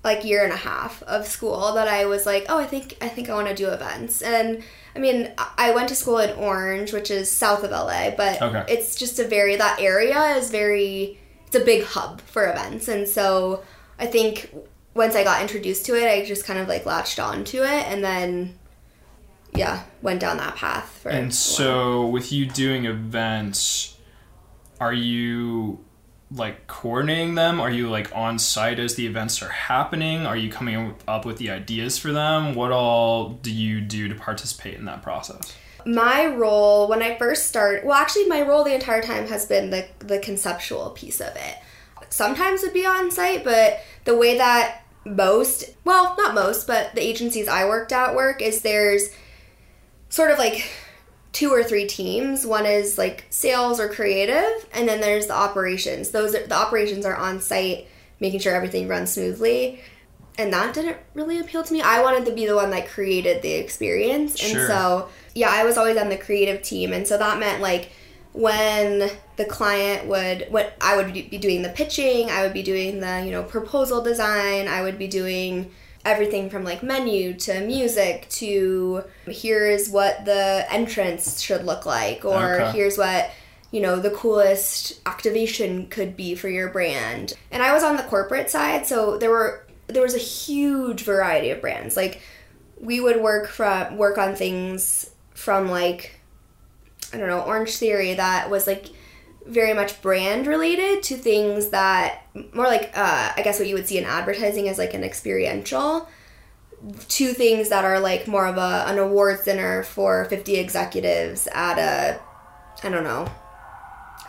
[0.01, 3.09] like year and a half of school that I was like, oh, I think I
[3.09, 4.21] think I want to do events.
[4.21, 4.63] And
[4.95, 8.63] I mean, I- went to school in Orange, which is south of LA, but Okay.
[8.73, 13.05] it's just a very that area is very it's a big hub for events, and
[13.05, 13.63] so
[13.99, 14.53] I think
[14.93, 17.83] once I got introduced to it, I just kind of like latched on to it,
[17.91, 18.58] and then
[19.53, 21.09] yeah, went down that path for.
[21.09, 23.97] And so, with you doing events,
[24.79, 25.83] are you
[26.31, 27.59] like coordinating them?
[27.59, 30.25] Are you like on site as the events are happening?
[30.25, 32.53] Are you coming up with the ideas for them?
[32.53, 35.55] What all do you do to participate in that process?
[35.85, 39.69] My role when I first start, well, actually, my role the entire time has been
[39.69, 41.57] the the conceptual piece of it.
[42.09, 47.01] Sometimes it'd be on site, but the way that most, well, not most, but the
[47.01, 49.09] agencies I worked at work is there's
[50.09, 50.69] sort of like
[51.31, 52.45] two or three teams.
[52.45, 56.09] One is like sales or creative, and then there's the operations.
[56.09, 57.87] Those are, the operations are on site,
[58.19, 59.81] making sure everything runs smoothly.
[60.37, 61.81] And that didn't really appeal to me.
[61.81, 64.67] I wanted to be the one that created the experience, and Sure.
[64.67, 67.91] so yeah, I was always on the creative team, and so that meant like
[68.31, 72.99] when the client would what I would be doing the pitching, I would be doing
[72.99, 75.71] the, you know, proposal design, I would be doing
[76.05, 82.61] everything from like menu to music to here's what the entrance should look like or
[82.61, 82.71] Okay.
[82.71, 83.29] here's what
[83.71, 88.03] you know the coolest activation could be for your brand and i was on the
[88.03, 92.21] corporate side so there were there was a huge variety of brands like
[92.79, 96.15] we would work from work on things from like
[97.11, 98.85] I don't know, Orange Theory that was like
[99.49, 102.21] very much brand related to things that
[102.53, 106.07] more like uh, I guess what you would see in advertising as like an experiential
[107.09, 111.77] to things that are like more of a an awards dinner for 50 executives at
[111.77, 112.19] a
[112.83, 113.27] I don't know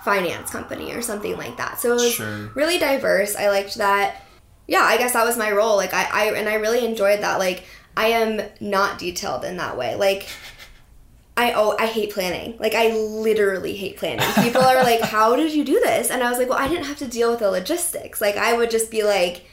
[0.03, 1.79] finance company or something like that.
[1.79, 2.51] So it was Sure.
[2.55, 3.37] really diverse.
[3.37, 4.23] I liked that.
[4.67, 5.77] Yeah, I guess that was my role.
[5.77, 7.39] Like I, I and I really enjoyed that.
[7.39, 7.65] Like
[7.97, 9.95] I am not detailed in that way.
[9.97, 10.27] Like
[11.37, 12.57] I oh I hate planning.
[12.59, 14.27] Like I literally hate planning.
[14.43, 16.85] People are like, "How did you do this?" And I was like, "Well, I didn't
[16.85, 18.21] have to deal with the logistics.
[18.21, 19.47] Like I would just be like,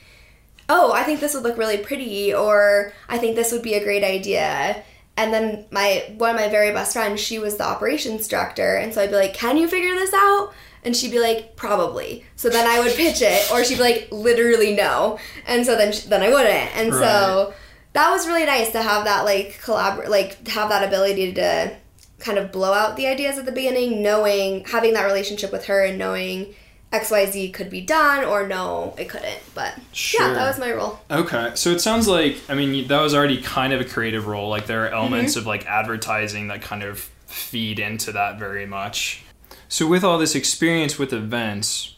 [0.69, 3.83] "Oh, I think this would look really pretty," or "I think this would be a
[3.83, 4.83] great idea."
[5.15, 8.93] And then my one of my very best friends, she was the operations director, and
[8.93, 12.49] so I'd be like, "Can you figure this out?" And she'd be like, "Probably." So
[12.49, 16.21] then I would pitch it, or she'd be like, "Literally no." And so then then
[16.21, 16.75] I wouldn't.
[16.75, 17.53] And so
[17.97, 21.75] that was really nice to have that like collabor like have that ability to
[22.19, 25.83] kind of blow out the ideas at the beginning, knowing having that relationship with her
[25.83, 26.53] and knowing
[26.93, 29.39] XYZ could be done or no, it couldn't.
[29.55, 29.73] But
[30.13, 30.99] yeah, that was my role.
[31.09, 34.47] Okay, so it sounds like I mean that was already kind of a creative role.
[34.47, 34.97] Like there are mm-hmm.
[34.97, 39.23] elements of like advertising that kind of feed into that very much.
[39.69, 41.95] So with all this experience with events,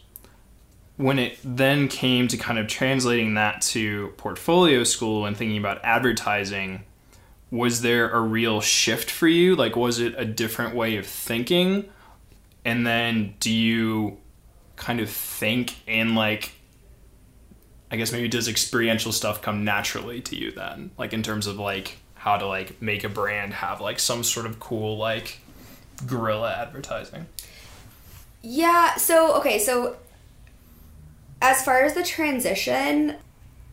[1.00, 5.82] when it then came to kind of translating that to portfolio school and thinking about
[5.82, 6.84] advertising,
[7.50, 9.56] was there a real shift for you?
[9.56, 11.88] Like was it a different way of thinking?
[12.66, 14.18] And then do you
[14.76, 16.52] kind of think in like
[17.90, 20.90] I guess maybe does experiential stuff come naturally to you then?
[20.98, 24.44] Like in terms of like how to like make a brand have like some sort
[24.44, 25.38] of cool like
[26.06, 27.24] guerrilla advertising.
[28.42, 29.96] Yeah, so okay, so
[31.40, 33.16] as far as the transition,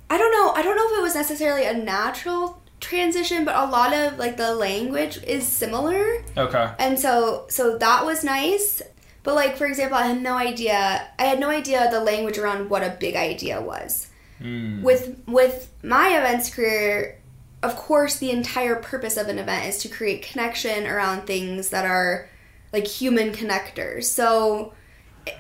[0.10, 3.66] I don't know, I don't know if it was necessarily a natural transition, but a
[3.66, 6.24] lot of like the language is similar.
[6.36, 6.72] Okay.
[6.80, 8.82] And so so that was nice.
[9.24, 12.70] But like for example, I had no idea I had no idea the language around
[12.70, 14.08] what a big idea was.
[14.42, 14.84] Mm.
[14.84, 17.20] With with my events career,
[17.64, 21.86] of course the entire purpose of an event is to create connection around things that
[21.86, 22.30] are
[22.72, 24.06] like human connectors.
[24.06, 24.74] So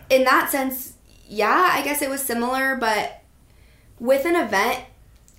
[0.10, 0.94] in that sense,
[1.28, 3.22] yeah, I guess it was similar, but
[4.00, 4.84] with an event,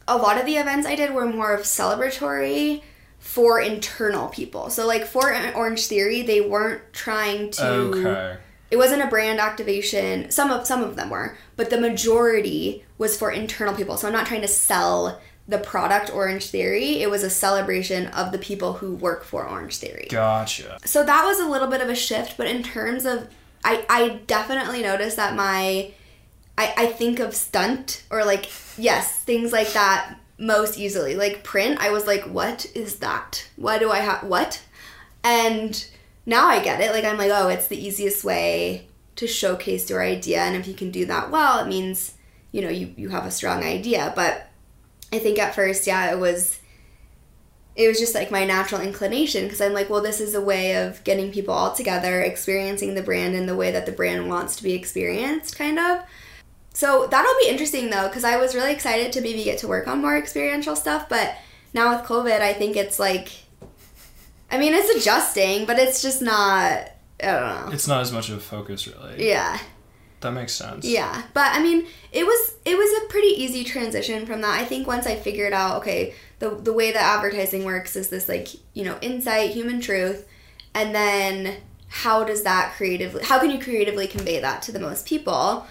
[0.06, 2.82] a lot of the events I did were more of celebratory
[3.18, 4.70] for internal people.
[4.70, 8.36] So like for Orange Theory, they weren't trying to Okay.
[8.70, 10.30] it wasn't a brand activation.
[10.30, 13.96] Some of some of them were, but the majority was for internal people.
[13.96, 17.00] So I'm not trying to sell the product Orange Theory.
[17.02, 20.06] It was a celebration of the people who work for Orange Theory.
[20.10, 20.78] Gotcha.
[20.84, 23.28] So that was a little bit of a shift, but in terms of
[23.68, 25.92] I, I definitely noticed that my
[26.56, 31.14] I, I think of stunt or like yes, things like that most easily.
[31.14, 33.46] Like print, I was like, what is that?
[33.56, 34.62] Why do I have what?
[35.22, 35.86] And
[36.24, 36.92] now I get it.
[36.92, 40.74] Like I'm like, oh, it's the easiest way to showcase your idea and if you
[40.74, 42.14] can do that well, it means,
[42.52, 44.14] you know, you, you have a strong idea.
[44.16, 44.48] But
[45.12, 46.58] I think at first, yeah, it was
[47.78, 50.84] it was just like my natural inclination because I'm like, well, this is a way
[50.84, 54.56] of getting people all together, experiencing the brand in the way that the brand wants
[54.56, 56.00] to be experienced, kind of.
[56.74, 59.86] So that'll be interesting though, because I was really excited to maybe get to work
[59.86, 61.36] on more experiential stuff, but
[61.72, 63.28] now with COVID, I think it's like,
[64.50, 67.72] I mean, it's adjusting, but it's just not, I don't know.
[67.72, 69.28] It's not as much of a focus, really.
[69.28, 69.56] Yeah.
[70.20, 70.84] That makes sense.
[70.84, 74.60] Yeah, but I mean, it was it was a pretty easy transition from that.
[74.60, 78.28] I think once I figured out, okay, the the way that advertising works is this
[78.28, 80.26] like you know insight, human truth,
[80.74, 81.56] and then
[81.88, 83.24] how does that creatively?
[83.24, 85.66] How can you creatively convey that to the most people?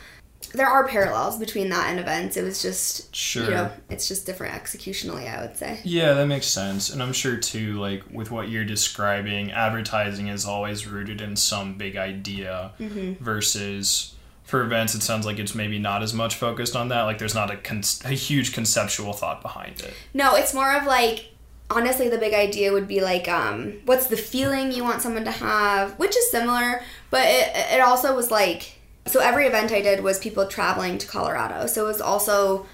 [0.54, 2.38] There are parallels between that and events.
[2.38, 3.44] It was just Sure.
[3.46, 5.28] you know, it's just different executionally.
[5.32, 5.80] I would say.
[5.84, 6.90] Yeah, that makes sense.
[6.92, 11.76] And I'm sure too, like with what you're describing, advertising is always rooted in some
[11.76, 13.24] big idea Mm-hmm.
[13.24, 14.14] versus
[14.48, 17.02] for events, it sounds like it's maybe not as much focused on that.
[17.02, 19.94] Like there's not a, con- a huge conceptual thought behind it.
[20.14, 21.32] No, it's more of like
[21.70, 25.32] honestly the big idea would be like um what's the feeling you want someone to
[25.32, 26.82] have, which is similar,
[27.12, 31.08] but it it also was like so every event I did was people traveling to
[31.08, 31.68] Colorado.
[31.68, 32.66] So it was also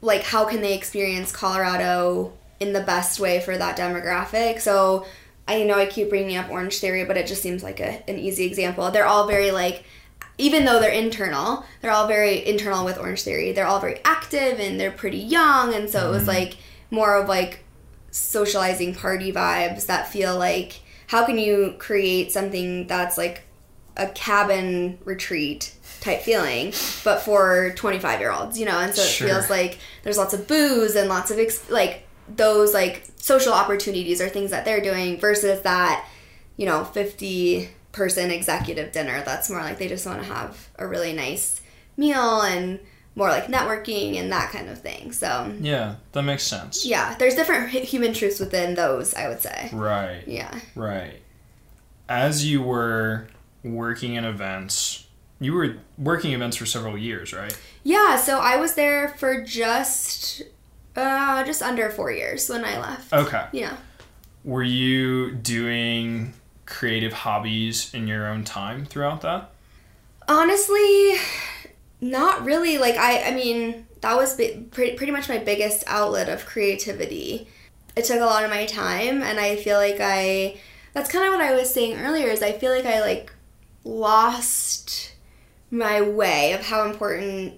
[0.00, 4.62] like how can they experience Colorado in the best way for that demographic.
[4.62, 5.04] So
[5.46, 8.18] I know I keep bringing up Orange Theory, but it just seems like a, an
[8.18, 8.90] easy example.
[8.90, 9.84] They're all very like
[10.38, 13.52] even though they're internal, they're all very internal with Orange Theory.
[13.52, 16.30] They're all very active and they're pretty young, and so it was mm-hmm.
[16.30, 16.56] like
[16.90, 17.64] more of like
[18.10, 23.42] socializing party vibes that feel like how can you create something that's like
[23.96, 26.72] a cabin retreat type feeling,
[27.04, 29.28] but for 25 year olds, you know, and so it Sure.
[29.28, 34.20] feels like there's lots of booze and lots of ex- like those like social opportunities
[34.20, 36.06] or things that they're doing versus that,
[36.56, 40.86] you know, 50 person executive dinner that's more like they just want to have a
[40.86, 41.60] really nice
[41.96, 42.78] meal and
[43.14, 45.10] more like networking and that kind of thing.
[45.12, 46.86] So, Yeah, that makes sense.
[46.86, 49.70] yeah, there's different human truths within those, I would say.
[49.72, 50.22] Right.
[50.26, 50.56] Yeah.
[50.76, 51.20] Right.
[52.08, 53.26] As you were
[53.64, 55.06] working in events,
[55.40, 57.56] you were working events for several years, right?
[57.82, 60.42] Yeah, so I was there for just
[60.96, 63.12] uh just under 4 years when I left.
[63.12, 63.46] Okay.
[63.52, 63.76] Yeah.
[64.44, 66.34] Were you doing
[66.68, 69.50] creative hobbies in your own time throughout that?
[70.28, 71.14] Honestly,
[72.00, 72.78] not really.
[72.78, 77.48] Like I, I mean, that was pretty, pretty much my biggest outlet of creativity.
[77.96, 80.58] It took a lot of my time, and I feel like I.
[80.92, 82.28] That's kind of what I was saying earlier.
[82.28, 83.32] Is I feel like I like
[83.84, 85.14] lost
[85.70, 87.54] my way of how important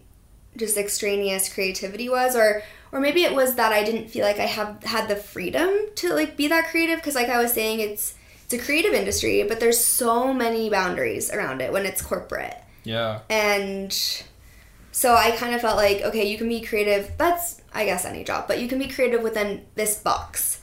[0.56, 4.46] just extraneous creativity was, or or maybe it was that I didn't feel like I
[4.46, 8.14] have had the freedom to like be that creative because, like I was saying, it's
[8.50, 12.56] it's a creative industry, but there's so many boundaries around it when it's corporate.
[12.82, 13.20] Yeah.
[13.30, 13.92] And
[14.90, 17.12] so I kind of felt like, okay, you can be creative.
[17.16, 20.60] That's, I guess, any job, but you can be creative within this box.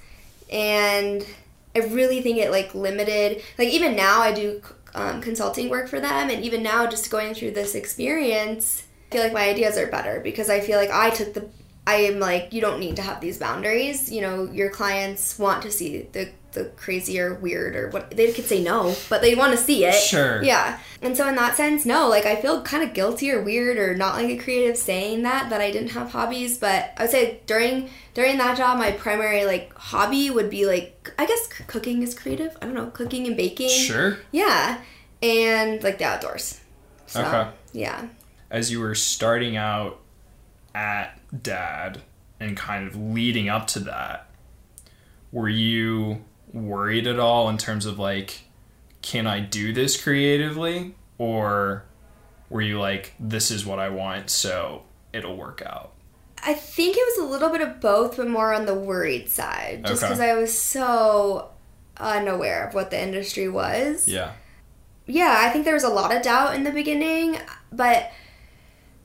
[0.51, 1.25] And
[1.73, 4.61] I really think it like limited, like even now I do
[4.93, 9.23] um, consulting work for them, and even now just going through this experience, I feel
[9.23, 11.47] like my ideas are better because I feel like I took the.
[11.87, 14.11] I am like, you don't need to have these boundaries.
[14.11, 18.31] You know, your clients want to see the the crazy or weird or what they
[18.33, 19.93] could say no, but they want to see it.
[19.93, 20.41] Sure.
[20.43, 20.79] Yeah.
[21.01, 23.95] And so in that sense, no, like I feel kind of guilty or weird or
[23.95, 27.41] not like a creative saying that that I didn't have hobbies, but I would say
[27.45, 32.01] during during that job my primary like hobby would be like I guess c- cooking
[32.03, 32.57] is creative.
[32.61, 33.69] I don't know, cooking and baking.
[33.69, 34.17] Sure.
[34.31, 34.81] Yeah.
[35.21, 36.59] And like the outdoors.
[37.05, 37.49] So, Okay.
[37.71, 38.07] Yeah.
[38.49, 39.99] As you were starting out
[40.73, 41.97] at DAS
[42.39, 44.29] and kind of leading up to that,
[45.31, 46.23] were you
[46.53, 48.41] worried at all in terms of like,
[49.01, 50.95] can I do this creatively?
[51.17, 51.83] Or
[52.49, 55.93] were you like, this is what I want, so it'll work out?
[56.43, 59.83] I think it was a little bit of both, but more on the worried side,
[59.85, 60.13] just Okay.
[60.13, 61.49] because I was so
[61.97, 64.07] unaware of what the industry was.
[64.07, 64.33] Yeah.
[65.07, 67.39] yeah, I think there was a lot of doubt in the beginning,
[67.71, 68.11] but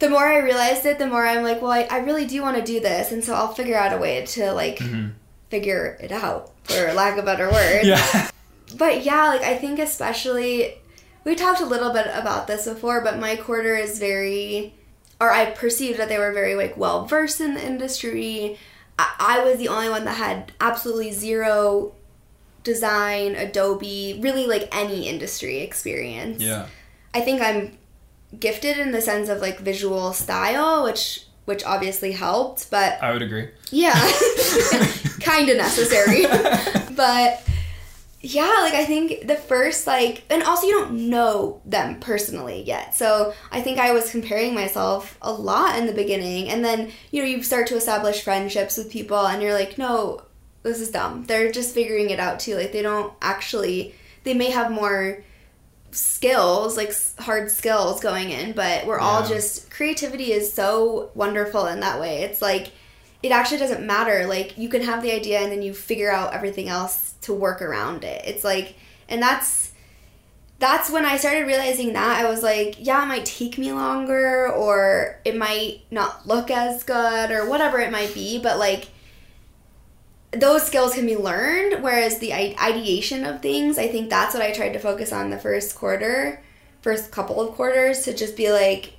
[0.03, 2.57] the more I realized it, the more I'm like, well, I, I really do want
[2.57, 5.11] to do this, and so I'll figure out a way to like mm-hmm.
[5.49, 7.85] figure it out, for lack of a better word.
[7.85, 8.29] Yeah.
[8.75, 10.79] But yeah, like I think especially
[11.25, 14.73] we talked a little bit about this before, but my quarter is very
[15.21, 18.57] or I perceived that they were very like well versed in the industry.
[18.99, 21.93] I, I was the only one that had absolutely zero
[22.65, 26.43] design, Adobe, really like any industry experience.
[26.43, 26.69] yeah.
[27.13, 27.77] I think I'm
[28.39, 33.23] gifted in the sense of like visual style, which which obviously helped, but I would
[33.23, 33.49] agree.
[33.71, 33.95] yeah,
[35.21, 36.25] kind of necessary.
[36.97, 37.43] but
[38.21, 42.95] yeah, like I think the first like, and also you don't know them personally yet.
[42.95, 47.23] So I think I was comparing myself a lot in the beginning, and then you
[47.23, 50.23] know you start to establish friendships with people, and you're like, no,
[50.63, 51.25] this is dumb.
[51.25, 52.57] They're just figuring it out too.
[52.57, 53.95] Like they don't actually.
[54.25, 55.25] They may have more
[55.93, 61.81] skills like hard skills going in but we're all just creativity is so wonderful in
[61.81, 62.23] that way.
[62.23, 62.73] It's like
[63.23, 66.35] it actually doesn't matter like you can have the idea and then you figure out
[66.35, 68.25] everything else to work around it.
[68.25, 68.75] It's like
[69.09, 69.73] and that's
[70.59, 74.49] that's when i started realizing that i was like yeah it might take me longer
[74.49, 78.89] or it might not look as good or whatever it might be but like
[80.33, 84.51] those skills can be learned whereas the ideation of things i think that's what i
[84.53, 86.43] tried to focus on the first quarter
[86.81, 88.95] first couple of quarters to just be like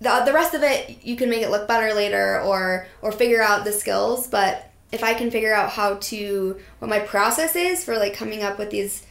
[0.00, 3.42] the, the rest of it you can make it look better later or or figure
[3.42, 7.82] out the skills but if i can figure out how to what my process is
[7.82, 9.02] for like coming up with these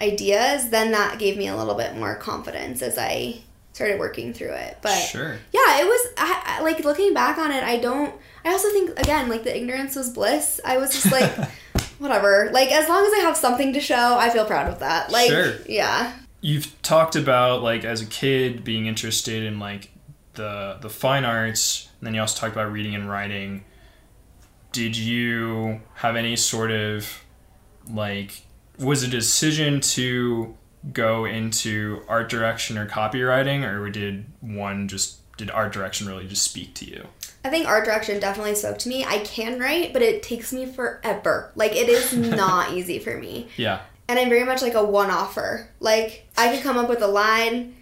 [0.00, 3.36] ideas then that gave me a little bit more confidence as i
[3.74, 5.36] started working through it but Sure.
[5.52, 8.14] yeah it was I, I like looking back on it i don't
[8.44, 11.30] i also think again like the ignorance was bliss i was just like
[11.98, 15.10] whatever like as long as i have something to show i feel proud of that
[15.10, 15.54] like Sure.
[15.68, 16.12] yeah
[16.42, 19.90] You've talked about like as a kid being interested in like
[20.34, 23.62] the the fine arts, and then you also talked about reading and writing.
[24.72, 27.22] Did you have any sort of
[27.92, 28.40] like
[28.78, 30.56] was a decision to
[30.94, 36.42] go into art direction or copywriting or did one just did art direction really just
[36.42, 37.06] speak to you?
[37.44, 39.04] I think art direction definitely spoke to me.
[39.04, 41.50] I can write, but it takes me forever.
[41.54, 43.48] Like it is not easy for me.
[43.56, 43.80] Yeah.
[44.08, 45.68] And I'm very much like a one-offer.
[45.80, 47.76] Like I could come up with a line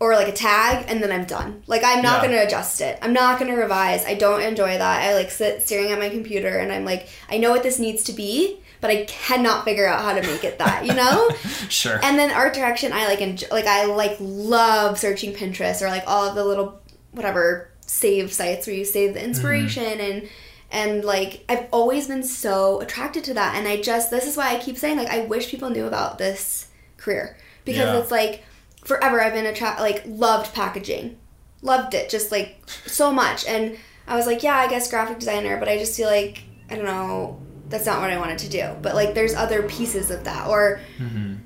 [0.00, 1.62] or like a tag and then I'm done.
[1.66, 2.28] Like I'm not Yeah.
[2.28, 2.98] going to adjust it.
[3.00, 4.04] I'm not going to revise.
[4.04, 5.02] I don't enjoy that.
[5.02, 8.02] I like sit staring at my computer and I'm like I know what this needs
[8.04, 11.30] to be, but I cannot figure out how to make it that, you know?
[11.68, 11.98] Sure.
[12.02, 16.04] And then art direction, I like enjoy, like I like love searching Pinterest or like
[16.06, 16.80] all of the little
[17.12, 19.28] whatever save sites where you save the mm-hmm.
[19.28, 20.28] inspiration and
[20.70, 24.54] and like I've always been so attracted to that and I just this is why
[24.54, 26.68] I keep saying like I wish people knew about this
[26.98, 27.98] career because Yeah.
[27.98, 28.44] it's like
[28.84, 31.16] forever I've been attract like loved packaging.
[31.62, 33.76] Loved it just like so much and
[34.06, 36.84] I was like, yeah, I guess graphic designer, but I just feel like I don't
[36.84, 38.70] know, that's not what I wanted to do.
[38.82, 41.36] But like there's other pieces of that or mm-hmm.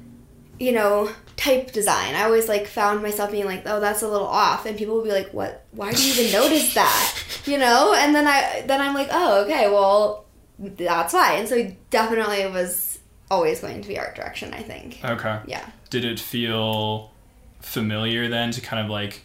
[0.59, 2.15] you know, type design.
[2.15, 5.05] I always like found myself being like, "Oh, that's a little off," and people would
[5.05, 5.65] be like, "What?
[5.73, 9.43] Why do you even notice that?" You know, and then I then I'm like, "Oh,
[9.45, 10.27] okay, well,
[10.61, 13.01] that's why." And so definitely it was
[13.33, 14.55] always going to be art direction.
[14.55, 15.01] I think.
[15.05, 15.41] Okay.
[15.47, 15.69] Yeah.
[15.91, 17.11] Did it feel
[17.61, 19.25] familiar then to kind of like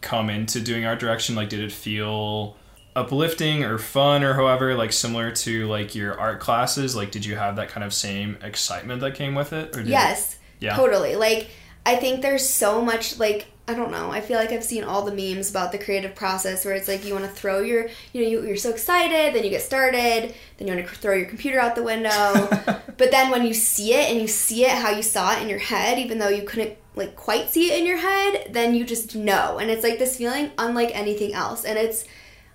[0.00, 1.34] come into doing art direction?
[1.34, 2.56] Like, did it feel
[2.94, 6.94] uplifting or fun or however, like similar to like your art classes?
[6.94, 9.76] Like, did you have that kind of same excitement that came with it?
[9.76, 10.38] Or did Yes.
[10.62, 10.76] Yeah.
[10.76, 11.16] Totally.
[11.16, 11.50] Like
[11.84, 14.10] I think there's so much like I don't know.
[14.10, 17.04] I feel like I've seen all the memes about the creative process where it's like
[17.04, 20.34] you want to throw your, you know, you, you're so excited, then you get started,
[20.58, 22.10] then you want to throw your computer out the window.
[22.96, 25.48] but then when you see it and you see it how you saw it in
[25.48, 28.84] your head, even though you couldn't like quite see it in your head, then you
[28.84, 29.58] just know.
[29.58, 31.64] And it's like this feeling unlike anything else.
[31.64, 32.04] And it's,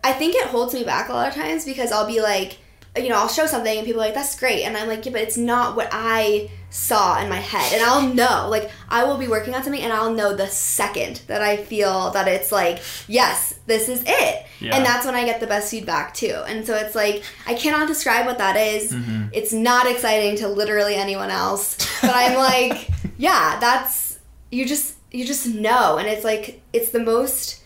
[0.04, 2.58] I think it holds me back a lot of times because I'll be like,
[2.98, 4.64] you know, I'll show something and people are like, that's great.
[4.64, 7.74] And I'm like, yeah, but it's not what I saw in my head.
[7.74, 11.22] And I'll know, like, I will be working on something and I'll know the second
[11.28, 14.46] that I feel that it's like, yes, this is it.
[14.60, 14.76] Yeah.
[14.76, 16.44] And that's when I get the best feedback too.
[16.48, 18.92] And so it's like, I cannot describe what that is.
[18.92, 19.28] Mm-hmm.
[19.32, 21.78] It's not exciting to literally anyone else.
[22.02, 24.20] But I'm like, yeah, that's,
[24.52, 25.98] you just, you just know.
[25.98, 27.64] And it's like, it's the most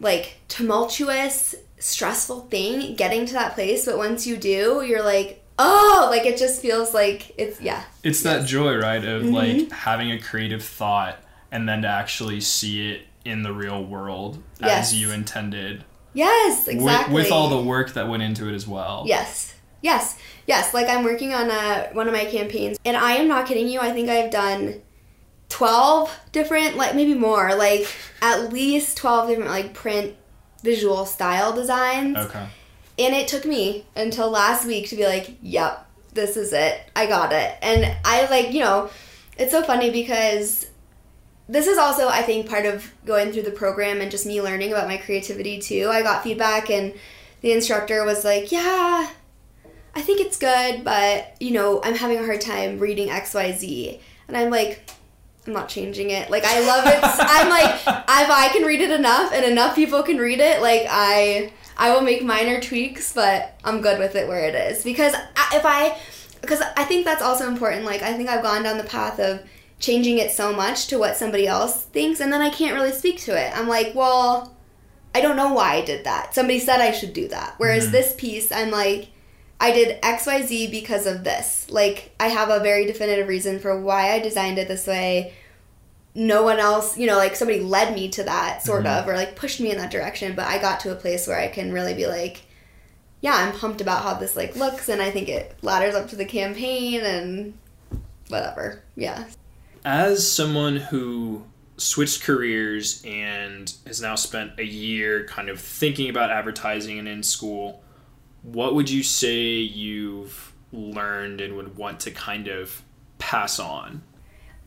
[0.00, 6.08] like tumultuous, stressful thing getting to that place, but once you do, you're like, oh,
[6.10, 7.82] like it just feels like it's yeah.
[8.04, 9.34] It's that joy, right, of mm-hmm.
[9.34, 11.18] like having a creative thought
[11.50, 14.92] and then to actually see it in the real world Yes.
[14.92, 15.84] as you intended.
[16.14, 17.14] Yes, With- exactly.
[17.14, 19.04] With, all the work that went into it as well.
[19.06, 19.54] Yes.
[19.82, 20.18] Yes.
[20.46, 20.74] Yes.
[20.74, 23.80] Like I'm working on a, one of my campaigns, and I am not kidding you.
[23.80, 24.82] I think I've done
[25.48, 27.86] 12 different, like maybe more, like
[28.22, 30.14] at least 12 different, like print
[30.60, 32.16] visual style designs.
[32.16, 32.46] Okay.
[32.98, 36.80] And it took me until last week to be like, yep, this is it.
[36.94, 37.56] I got it.
[37.62, 38.90] And I like, you know,
[39.38, 40.66] it's so funny because
[41.48, 44.70] this is also, I think, part of going through the program and just me learning
[44.70, 45.88] about my creativity too.
[45.90, 46.94] I got feedback and
[47.40, 49.10] the instructor was like, yeah,
[49.94, 54.00] I think it's good, but, you know, I'm having a hard time reading XYZ.
[54.28, 54.88] And I'm like,
[55.50, 56.30] I'm not changing it.
[56.30, 57.00] Like, I love it.
[57.02, 60.86] I'm like, if I can read it enough and enough people can read it, like,
[60.88, 61.52] I.
[61.76, 65.56] I will make minor tweaks, but I'm good with it where it is because I-
[65.56, 65.96] if I,
[66.42, 67.86] because I think that's also important.
[67.86, 69.40] Like I think I've gone down the path of
[69.78, 73.18] changing it so much to what somebody else thinks, and then I can't really speak
[73.20, 73.56] to it.
[73.56, 74.54] I'm like, well,
[75.14, 76.34] I don't know why I did that.
[76.34, 77.54] Somebody said I should do that.
[77.56, 77.92] Whereas mm-hmm.
[77.92, 79.08] this piece, I'm like,
[79.60, 81.66] I did X Y Z because of this.
[81.70, 85.34] Like I have a very definitive reason for why I designed it this way
[86.14, 88.98] no one else, you know, like somebody led me to that sort mm-hmm.
[89.00, 90.34] of, or like pushed me in that direction.
[90.34, 92.42] But I got to a place where I can really be like,
[93.20, 96.16] yeah, I'm pumped about how this like looks, and I think it ladders up to
[96.16, 97.54] the campaign and
[98.28, 98.82] whatever.
[98.96, 99.26] Yeah.
[99.84, 101.44] As someone who
[101.76, 107.22] switched careers and has now spent a year kind of thinking about advertising and in
[107.22, 107.82] school,
[108.42, 112.82] what would you say you've learned and would want to kind of
[113.18, 114.02] pass on?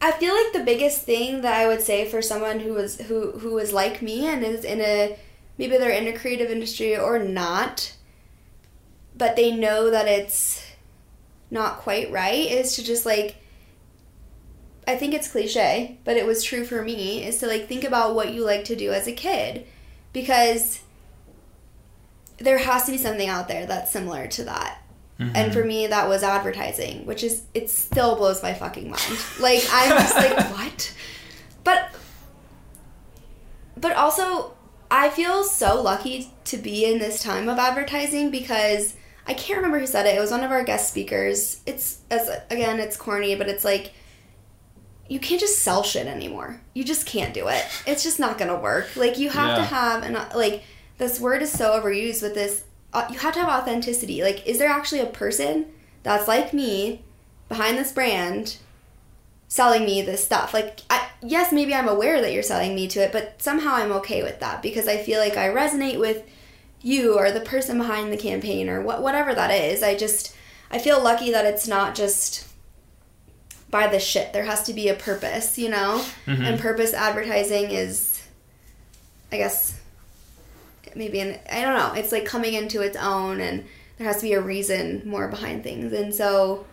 [0.04, 3.32] I feel like the biggest thing that I would say for someone who was who
[3.40, 5.18] who is like me and is in a
[5.58, 7.96] maybe they're in a creative industry or not,
[9.16, 10.62] but they know that it's
[11.50, 13.38] not quite right is to just like
[14.86, 18.14] I think it's cliche, but it was true for me is to like think about
[18.14, 19.66] what you like to do as a kid
[20.12, 20.82] because
[22.40, 24.83] there has to be something out there that's similar to that.
[25.20, 25.68] And for mm-hmm.
[25.68, 29.26] me, that was advertising, which is it still blows my fucking mind.
[29.40, 30.94] Like I'm just like what,
[31.64, 31.96] but
[33.78, 34.54] but also
[34.90, 38.96] I feel so lucky to be in this time of advertising because
[39.26, 40.16] I can't remember who said it.
[40.16, 41.62] It was one of our guest speakers.
[41.66, 43.94] It's as again, it's corny, but it's like
[45.08, 46.62] you can't just sell shit anymore.
[46.74, 47.66] You just can't do it.
[47.86, 48.96] It's just not gonna work.
[48.96, 50.64] Like you have to have an like
[50.98, 52.64] this word is so overused with this.
[52.94, 54.22] Uh, you have to have authenticity.
[54.22, 55.66] Like, is there actually a person
[56.04, 57.02] that's like me
[57.50, 58.58] behind this brand
[59.48, 60.54] selling me this stuff?
[60.54, 63.92] Like, I, yes, maybe I'm aware that you're selling me to it, but somehow I'm
[63.94, 66.24] okay with that because I feel like I resonate with
[66.82, 69.82] you or the person behind the campaign or what whatever that is.
[69.82, 70.36] I just
[70.70, 72.48] I feel lucky that it's not just
[73.72, 74.34] buy the shit.
[74.34, 76.06] There has to be a purpose, you know?
[76.46, 78.22] And purpose advertising is
[79.32, 79.80] I guess
[80.96, 81.94] maybe an I don't know.
[81.94, 83.66] It's like coming into its own and
[83.98, 85.94] there has to be a reason more behind things.
[85.94, 86.66] And so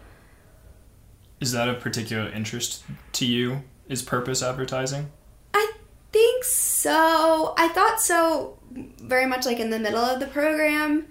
[1.40, 3.62] Is that of particular interest to you?
[3.88, 5.10] Is purpose advertising?
[5.52, 5.72] I
[6.12, 7.54] think so.
[7.56, 11.06] I thought so very much like in the middle of the program.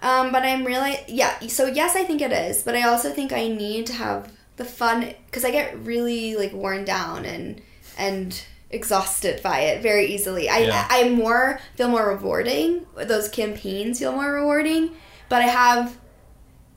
[0.00, 2.62] Um, but I'm really, yeah, so yes, I think it is.
[2.62, 6.52] But I also think I need to have the fun because I get really like
[6.52, 7.62] worn down and,
[7.96, 10.48] and, exhausted by it very easily.
[10.48, 10.86] I Yeah.
[10.90, 12.86] I more feel more rewarding.
[12.96, 14.90] Those campaigns feel more rewarding,
[15.28, 15.96] but I have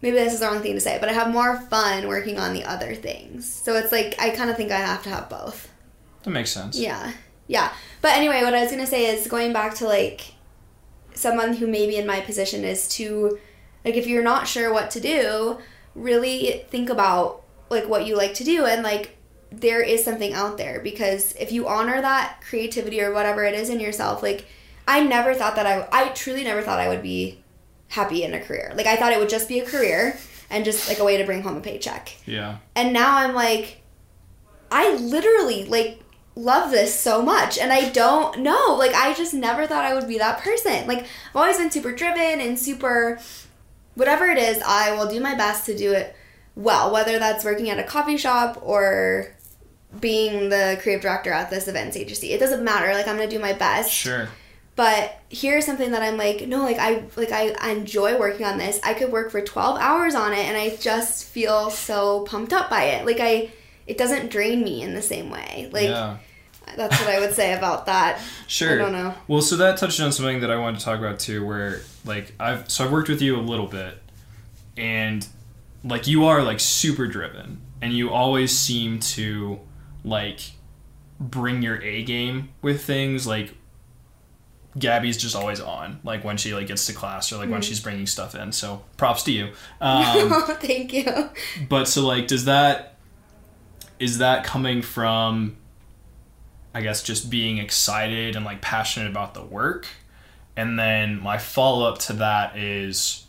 [0.01, 2.53] maybe this is the wrong thing to say, but I have more fun working on
[2.53, 3.51] the other things.
[3.51, 5.69] So it's like I kind of think I have to have both.
[6.23, 6.77] That makes sense.
[6.77, 7.13] Yeah.
[7.47, 7.71] Yeah.
[8.01, 10.33] But anyway, what I was going to say is going back to like
[11.13, 13.39] someone who maybe in my position is to
[13.83, 15.57] like if you're not sure what to do,
[15.95, 19.16] really think about like what you like to do and like
[19.51, 23.69] there is something out there because if you honor that creativity or whatever it is
[23.69, 24.45] in yourself, like
[24.87, 27.43] I never thought that I I truly never thought I would be
[27.89, 28.73] happy in a career.
[28.75, 30.17] Like I thought it would just be a career
[30.49, 32.15] and just like a way to bring home a paycheck.
[32.25, 32.57] Yeah.
[32.75, 33.81] And now I'm like,
[34.71, 35.99] I literally like
[36.35, 38.75] love this so much and I don't know.
[38.77, 40.87] Like I just never thought I would be that person.
[40.87, 43.19] Like I've always been super driven and super
[43.97, 46.15] whatever it is, I will do my best to do it
[46.55, 49.35] well, whether that's working at a coffee shop or
[49.99, 52.31] being the creative director at this events agency.
[52.33, 52.93] It doesn't matter.
[52.93, 54.27] Like I'm gonna do my best Sure.
[54.75, 58.57] but here's something that i'm like no like i like I, I enjoy working on
[58.57, 62.53] this i could work for 12 hours on it and i just feel so pumped
[62.53, 63.51] up by it like i
[63.87, 66.17] it doesn't drain me in the same way like yeah.
[66.77, 68.73] that's what i would say about that Sure.
[68.73, 69.13] I don't know.
[69.27, 72.33] Well, so that touched on something that I wanted to talk about too, where like
[72.39, 74.01] I've so I've worked with you a little bit,
[74.77, 75.27] and
[75.83, 79.59] like you are like super driven and you always seem to
[80.07, 80.51] like
[81.19, 83.53] bring your A game with things like
[84.77, 87.79] Gabby's just always on like when she like gets to class or like when she's
[87.79, 89.49] bringing stuff in so props to you
[89.81, 90.29] um,
[90.59, 91.29] Thank you.
[91.67, 92.95] but so like does that
[93.99, 95.57] is that coming from
[96.75, 99.87] I guess just being excited and like passionate about the work
[100.55, 103.25] and then my follow up to that is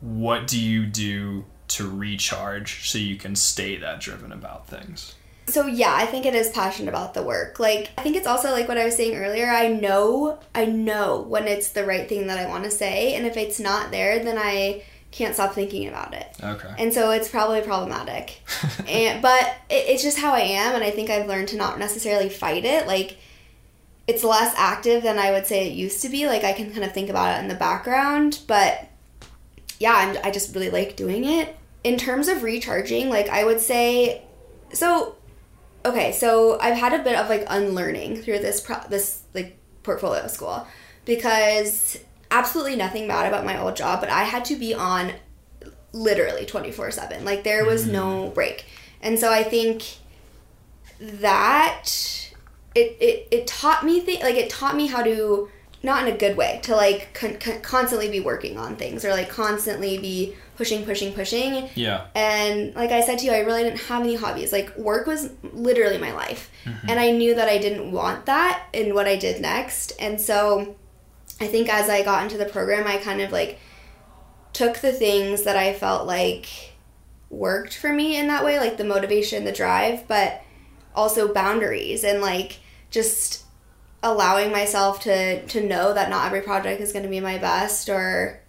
[0.00, 5.14] what do you do to recharge so you can stay that driven about things?
[5.48, 7.60] So yeah, I think it is passionate about the work.
[7.60, 9.46] Like I think it's also like what I was saying earlier.
[9.46, 13.26] I know I know when it's the right thing that I want to say, and
[13.26, 14.82] if it's not there, then I
[15.12, 16.26] can't stop thinking about it.
[16.42, 16.74] Okay.
[16.78, 18.40] And so it's probably problematic.
[18.88, 21.78] and but it, it's just how I am, and I think I've learned to not
[21.78, 22.86] necessarily fight it.
[22.86, 23.16] Like
[24.06, 26.26] it's less active than I would say it used to be.
[26.26, 28.88] Like I can kind of think about it in the background, but
[29.78, 31.56] yeah, I'm, I just really like doing it.
[31.84, 34.22] In terms of recharging, like I would say,
[34.72, 35.14] so
[35.86, 40.26] okay, so I've had a bit of like unlearning through this pro- this like portfolio
[40.26, 40.66] school
[41.04, 41.98] because
[42.30, 45.12] absolutely nothing bad about my old job, but I had to be on
[45.92, 47.24] literally 24/7.
[47.24, 48.34] Like there was no mm.
[48.34, 48.66] break.
[49.00, 49.84] And so I think
[51.00, 51.88] that
[52.74, 55.48] it it, it taught me th- like it taught me how to
[55.82, 59.10] not in a good way to like con- con- constantly be working on things or
[59.10, 62.06] like constantly be pushing pushing pushing Yeah.
[62.14, 64.52] and like I said to you, I really didn't have any hobbies.
[64.52, 66.50] Like work was literally my life.
[66.64, 66.90] Mm-hmm.
[66.90, 69.92] And I knew that I didn't want that in what I did next.
[70.00, 70.76] And so
[71.40, 73.58] I think as I got into the program, I kind of like
[74.52, 76.46] took the things that I felt like
[77.28, 80.42] worked for me in that way, like the motivation, the drive, but
[80.94, 83.44] also boundaries and like just
[84.02, 87.88] allowing myself to to know that not every project is going to be my best
[87.88, 88.40] or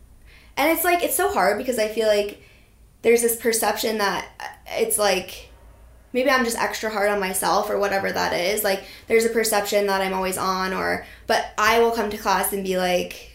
[0.58, 2.42] and it's like it's so hard because I feel like
[3.04, 4.28] there's this perception that
[4.68, 5.50] it's like
[6.14, 8.64] maybe I'm just extra hard on myself or whatever that is.
[8.64, 12.52] Like there's a perception that I'm always on or but I will come to class
[12.54, 13.32] and be like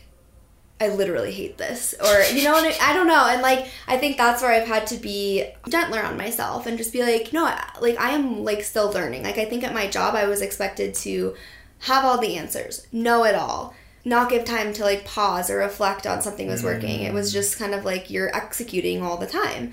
[0.80, 4.16] I literally hate this or you know I, I don't know and like I think
[4.16, 7.44] that's where I've had to be gentler on myself and just be like no
[7.80, 9.22] like I am like still learning.
[9.22, 11.36] Like I think at my job I was expected to
[11.80, 16.06] have all the answers, know it all not give time to like pause or reflect
[16.06, 17.02] on something was working.
[17.02, 17.14] It mm-hmm.
[17.14, 19.72] was just kind of like you're executing all the time.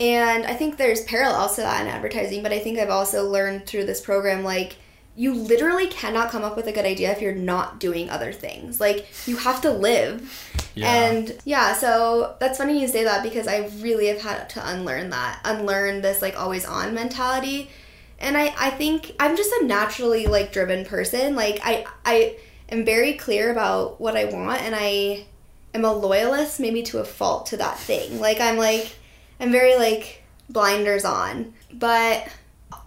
[0.00, 3.66] And I think there's parallels to that in advertising, but I think I've also learned
[3.66, 4.76] through this program like
[5.14, 8.80] you literally cannot come up with a good idea if you're not doing other things.
[8.80, 10.50] Like you have to live.
[10.74, 10.92] Yeah.
[10.92, 15.10] And yeah, so that's funny you say that because I really have had to unlearn
[15.10, 17.70] that, unlearn this like always on mentality.
[18.18, 21.36] And I, I think I'm just a naturally like driven person.
[21.36, 22.36] Like I I
[22.72, 25.26] am very clear about what I want and I
[25.74, 28.20] am a loyalist maybe to a fault to that thing.
[28.20, 28.96] Like I'm like
[29.38, 31.54] I'm very like blinders on.
[31.72, 32.26] But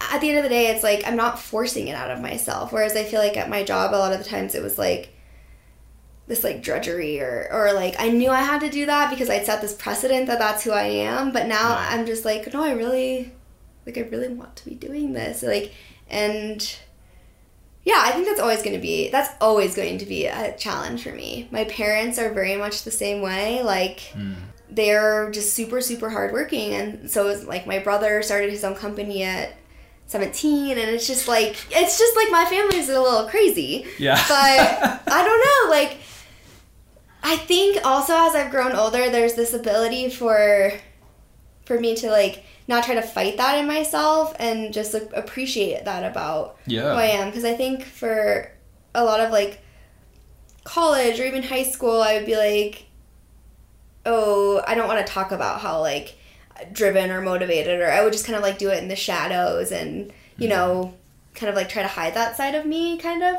[0.00, 2.72] at the end of the day it's like I'm not forcing it out of myself.
[2.72, 5.10] Whereas I feel like at my job a lot of the times it was like
[6.26, 9.46] this like drudgery or or like I knew I had to do that because I'd
[9.46, 11.92] set this precedent that that's who I am, but now Right.
[11.92, 13.32] I'm just like no, I really
[13.84, 15.42] like I really want to be doing this.
[15.42, 15.72] Like
[16.08, 16.76] and
[17.86, 21.04] yeah, I think that's always going to be that's always going to be a challenge
[21.04, 21.46] for me.
[21.52, 23.62] My parents are very much the same way.
[23.62, 24.34] Like hmm.
[24.68, 29.22] they're just super super hardworking, and so is like my brother started his own company
[29.22, 29.54] at
[30.08, 34.14] 17 and it's just like it's just like my family's a little crazy Yeah.
[34.14, 35.98] but i don't know like
[37.24, 40.72] i think also as i've grown older there's this ability for
[41.64, 45.84] for me to like not try to fight that in myself and just like, appreciate
[45.84, 46.82] that about Yeah.
[46.82, 47.28] who I am.
[47.28, 48.50] Because I think for
[48.94, 49.60] a lot of like
[50.64, 52.86] college or even high school I would be like
[54.04, 56.16] oh I don't want to talk about how like
[56.72, 59.70] driven or motivated or I would just kind of like do it in the shadows
[59.70, 60.50] and you mm.
[60.50, 60.94] know
[61.34, 63.36] kind of like try to hide that side of me kind of.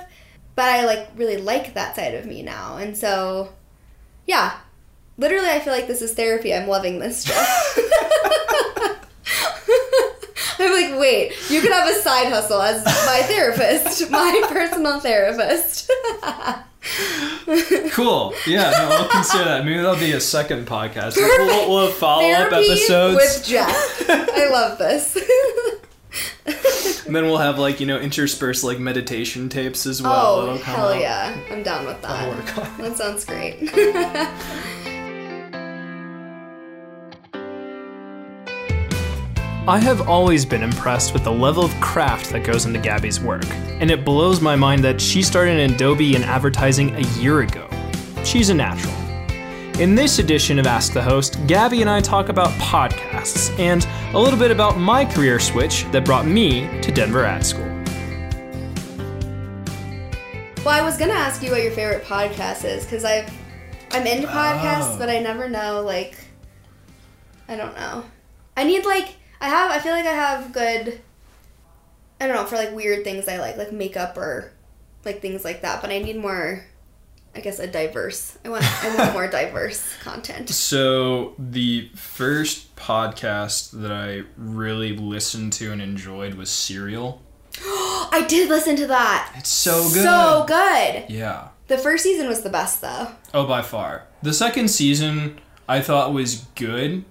[0.55, 2.77] But I like really like that side of me now.
[2.77, 3.53] And so
[4.25, 4.57] yeah.
[5.17, 6.53] Literally I feel like this is therapy.
[6.53, 7.79] I'm loving this stuff
[10.59, 15.89] I'm like, wait, you could have a side hustle as my therapist, my personal therapist.
[17.91, 18.33] Cool.
[18.45, 19.65] Yeah, no, I'll consider that.
[19.65, 21.17] Maybe that'll be a second podcast.
[21.17, 23.15] We'll, we'll, we'll have follow up episodes.
[23.17, 24.09] with Jeff.
[24.09, 25.17] I love this.
[27.05, 30.37] and then we'll have like, you know, interspersed like meditation tapes as well.
[30.41, 31.01] oh, hell out.
[31.01, 31.37] yeah.
[31.51, 32.29] I'm down with that.
[32.29, 32.77] work on.
[32.77, 34.83] That sounds great.
[39.67, 43.45] I have always been impressed with the level of craft that goes into Gabby's work,
[43.81, 47.67] and it blows my mind that she started in Adobe and advertising a year ago.
[48.23, 48.93] She's a natural.
[49.81, 54.19] In this edition of Ask the Host, Gabby and I talk about podcasts and a
[54.19, 57.65] little bit about my career switch that brought me to Denver Ad School.
[60.65, 63.29] Well, I was gonna ask you what your favorite podcast is because I've
[63.91, 64.97] I'm into podcasts, Oh.
[64.97, 66.17] but I never know like
[67.49, 68.03] I don't know.
[68.55, 71.01] I need like I have I feel like I have good
[72.19, 74.51] I don't know for like weird things I like like makeup or
[75.05, 76.63] like things like that, but I need more.
[77.35, 78.37] I guess a diverse.
[78.43, 80.49] I want I want more diverse content.
[80.49, 87.21] So the first podcast that I really listened to and enjoyed was Serial.
[87.61, 89.33] I did listen to that.
[89.37, 90.03] It's so good.
[90.03, 91.05] So good.
[91.09, 91.49] Yeah.
[91.67, 93.09] The first season was the best though.
[93.33, 94.07] Oh, by far.
[94.23, 97.05] The second season I thought was good,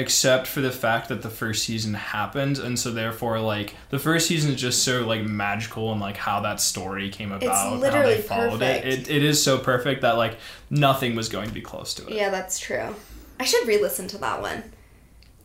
[0.00, 4.26] except for the fact that the first season happened, and so therefore, like the first
[4.26, 8.02] season is just so like magical and like how that story came about, and how
[8.02, 8.86] they followed perfect.
[8.86, 8.98] it.
[9.08, 9.10] it.
[9.10, 10.38] It is so perfect that like
[10.70, 12.14] nothing was going to be close to it.
[12.14, 12.94] Yeah, that's true.
[13.38, 14.64] I should re-listen to that one.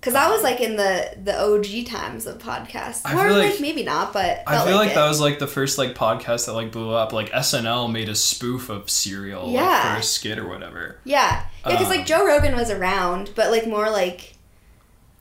[0.02, 3.52] Cause that was like in the the OG times of podcasts, I or feel like,
[3.54, 4.94] like- maybe not, but I feel like it.
[4.96, 7.12] that was like the first like podcast that like blew up.
[7.12, 9.96] Like SNL made a spoof of Serial, like, Yeah.
[9.96, 11.00] for a skit or whatever.
[11.06, 14.35] Yeah, yeah, because Um, like Joe Rogan was around, but like more like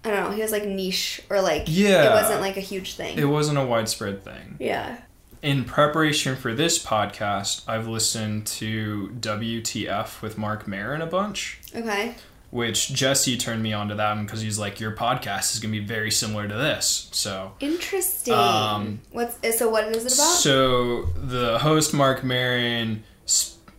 [0.04, 2.10] I don't know, he was like niche or like Yeah.
[2.10, 3.18] it wasn't like a huge thing.
[3.18, 4.56] It wasn't a widespread thing.
[4.60, 4.98] yeah.
[5.42, 12.14] In preparation for this podcast, I've listened to WTF with Marc Maron a bunch, Okay.
[12.50, 15.84] which Jesse turned me on to that because he's like, your podcast is gonna be
[15.84, 17.08] very similar to this.
[17.12, 18.32] So Interesting.
[18.32, 19.68] Um, What's eh, so?
[19.68, 20.24] What is it about?
[20.38, 23.04] So the host Marc Maron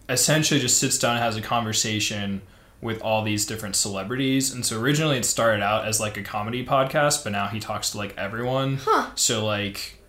[0.08, 2.42] essentially just sits down and has a conversation
[2.82, 4.54] with all these different celebrities.
[4.54, 7.92] And so originally it started out as like a comedy podcast, but now he talks
[7.92, 8.78] to like everyone.
[8.78, 9.10] Huh.
[9.16, 10.00] So like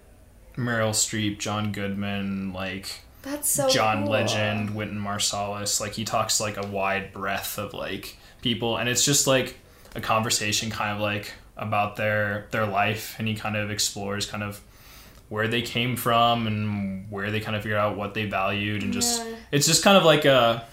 [0.57, 4.13] Meryl Streep, John Goodman, like That's so John cool.
[4.13, 5.81] Legend, Wynton Marsalis.
[5.81, 9.57] Like he talks like a wide breadth of like people, and it's just like
[9.95, 14.43] a conversation, kind of like about their their life, and he kind of explores kind
[14.43, 14.61] of
[15.29, 18.93] where they came from and where they kind of figured out what they valued, and
[18.93, 19.35] just Yeah.
[19.53, 20.65] it's just kind of like a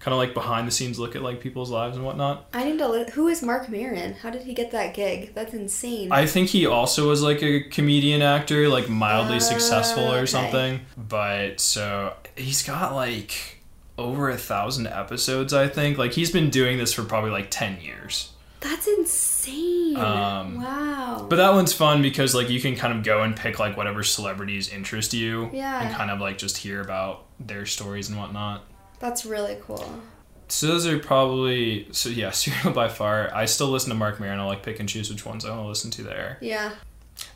[0.00, 2.46] kind of like behind the scenes look at like people's lives and whatnot.
[2.52, 2.88] I need to.
[2.88, 4.14] Li- Who is Marc Maron?
[4.14, 5.34] How did he get that gig?
[5.34, 6.12] That's insane.
[6.12, 10.18] I think he also was like a comedian actor, like mildly Oh, successful okay.
[10.20, 10.80] or something.
[10.96, 13.56] But so he's got like
[13.98, 15.98] over a thousand episodes, I think.
[15.98, 18.30] Like he's been doing this for probably like 10 years.
[18.60, 19.96] That's insane.
[19.96, 21.26] Um, wow.
[21.28, 24.02] But that one's fun because like you can kind of go and pick like whatever
[24.02, 25.80] celebrities interest you Yeah.
[25.82, 28.64] and kind of like just hear about their stories and whatnot.
[29.00, 30.00] That's really cool.
[30.48, 33.32] So those are probably so yeah, Serial by far.
[33.34, 34.40] I still listen to Marc Maron.
[34.40, 36.38] I'll like pick and choose which ones I want to listen to there.
[36.40, 36.72] Yeah.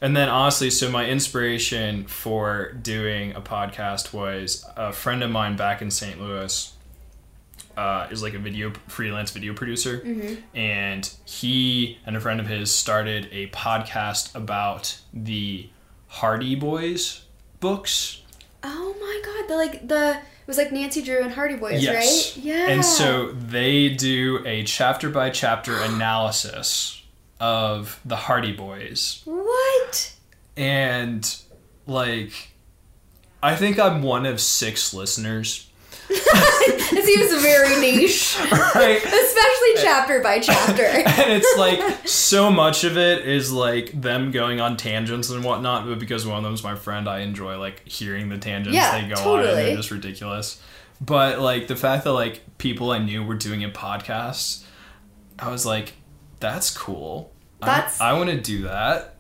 [0.01, 5.57] And then honestly, so my inspiration for doing a podcast was a friend of mine
[5.57, 6.21] back in St.
[6.21, 6.73] Louis.
[7.75, 10.07] Uh, is like a video freelance video producer,
[10.55, 15.71] and he and a friend of his started a podcast about the
[16.09, 17.23] Hardy Boys
[17.61, 18.21] books.
[18.63, 22.37] Oh my god, the like the it was like Nancy Drew and Hardy Boys, Yes.
[22.37, 22.45] right?
[22.45, 22.69] Yeah.
[22.69, 27.03] And so they do a chapter by chapter analysis
[27.41, 29.23] of the Hardy Boys.
[29.25, 30.13] what?
[30.57, 31.35] And
[31.87, 32.51] like
[33.43, 35.69] I think I'm one of six listeners.
[36.95, 38.37] It seems very niche,
[38.75, 39.03] Right?
[39.03, 40.83] especially chapter by chapter.
[40.85, 45.87] and it's like so much of it is like them going on tangents and whatnot,
[45.87, 49.09] but because one of them's my friend, I enjoy like hearing the tangents Yeah, they
[49.15, 50.61] go on and they're just ridiculous.
[51.01, 54.65] But like the fact that like people I knew were doing a podcast,
[55.39, 55.95] I was like,
[56.41, 57.33] that's cool.
[57.61, 59.17] I- That's- I, want to do that.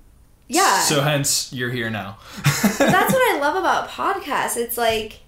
[0.48, 0.80] Yeah.
[0.80, 2.18] So hence you're here now.
[2.44, 2.78] That's
[3.12, 4.56] what I love about podcasts.
[4.56, 5.20] It's like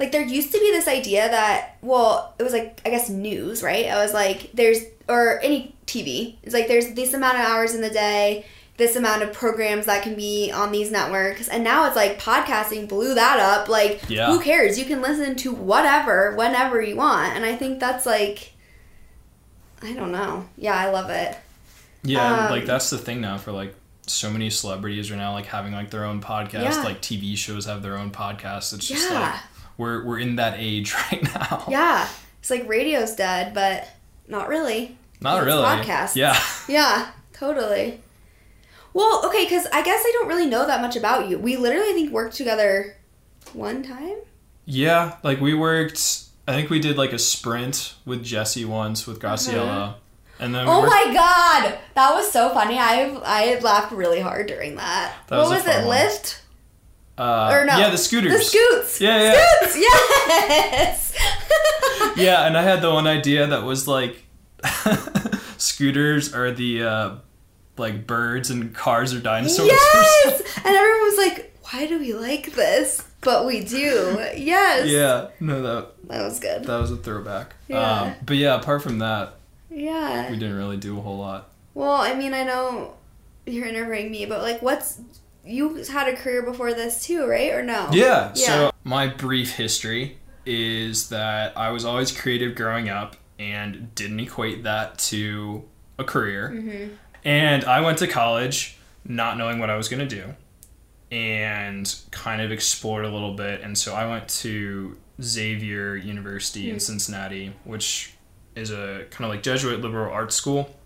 [0.00, 3.62] like there used to be this idea that well, it was like I guess news,
[3.62, 3.86] right?
[3.86, 4.78] I was like there's
[5.08, 6.36] or any TV.
[6.42, 8.46] It's like there's this amount of hours in the day,
[8.76, 11.48] this amount of programs that can be on these networks.
[11.48, 13.68] And now it's like podcasting blew that up.
[13.68, 14.26] Like Yeah.
[14.32, 14.78] who cares?
[14.78, 17.36] You can listen to whatever whenever you want.
[17.36, 18.52] And I think that's like
[19.82, 20.46] I don't know.
[20.56, 21.36] Yeah, I love it.
[22.02, 23.74] Yeah, Um, like that's the thing now for like
[24.06, 26.62] so many celebrities are now like having like their own podcast.
[26.62, 26.82] Yeah.
[26.82, 28.72] Like TV shows have their own podcasts.
[28.72, 29.20] It's just Yeah.
[29.20, 29.40] like
[29.80, 31.64] we're we're in that age right now.
[31.68, 32.06] Yeah.
[32.40, 33.88] It's like radio's dead, but
[34.28, 34.96] not really.
[35.20, 35.62] Not really.
[35.62, 36.14] Podcast.
[36.16, 36.38] Yeah.
[36.68, 38.00] Yeah, totally.
[38.92, 41.38] Well, okay, because I guess I don't really know that much about you.
[41.38, 42.96] We literally, I think, worked together
[43.54, 44.18] one time.
[44.66, 46.24] Yeah, like we worked.
[46.46, 49.34] I think we did like a sprint with Jesse once with uh-huh.
[49.36, 49.94] Graciela,
[50.38, 52.78] and then we Oh worked- my god, that was so funny.
[52.78, 55.12] I I laughed really hard during that.
[55.28, 55.86] That what was was, it?
[55.86, 55.96] one.
[55.96, 56.40] Lyft?
[57.20, 57.76] Uh, or no?
[57.76, 58.32] Yeah, the scooters.
[58.32, 59.00] The scoots.
[59.00, 59.68] Yeah, yeah.
[59.68, 59.76] Scoots.
[59.78, 61.16] Yes.
[62.16, 64.22] Yeah, and I had the one idea that was like
[65.58, 67.14] scooters are the uh,
[67.76, 69.68] like birds and cars are dinosaurs.
[69.68, 70.40] yes.
[70.64, 74.18] And everyone was like, "Why do we like this?" But we do.
[74.36, 74.88] Yes.
[74.88, 76.64] yeah, no, that That was good.
[76.64, 77.54] that was a throwback.
[77.68, 78.00] Yeah.
[78.00, 79.34] Um, but yeah, apart from that,
[79.70, 80.30] yeah.
[80.30, 81.50] we didn't really do a whole lot.
[81.74, 82.94] Well, I mean, I know
[83.46, 85.00] you're interviewing me, but like, what's
[85.50, 87.52] you had a career before this too, right?
[87.52, 87.88] Or no?
[87.92, 88.32] Yeah.
[88.34, 88.46] Yeah.
[88.46, 94.64] So my brief history is that I was always creative growing up and didn't equate
[94.64, 95.64] that to
[95.98, 96.52] a career.
[96.54, 96.94] Mm-hmm.
[97.24, 100.34] And I went to college not knowing what I was going to do
[101.10, 103.62] and kind of explored a little bit.
[103.62, 108.14] And so I went to Xavier University in Cincinnati, which
[108.54, 110.76] is a kind of like Jesuit liberal arts school.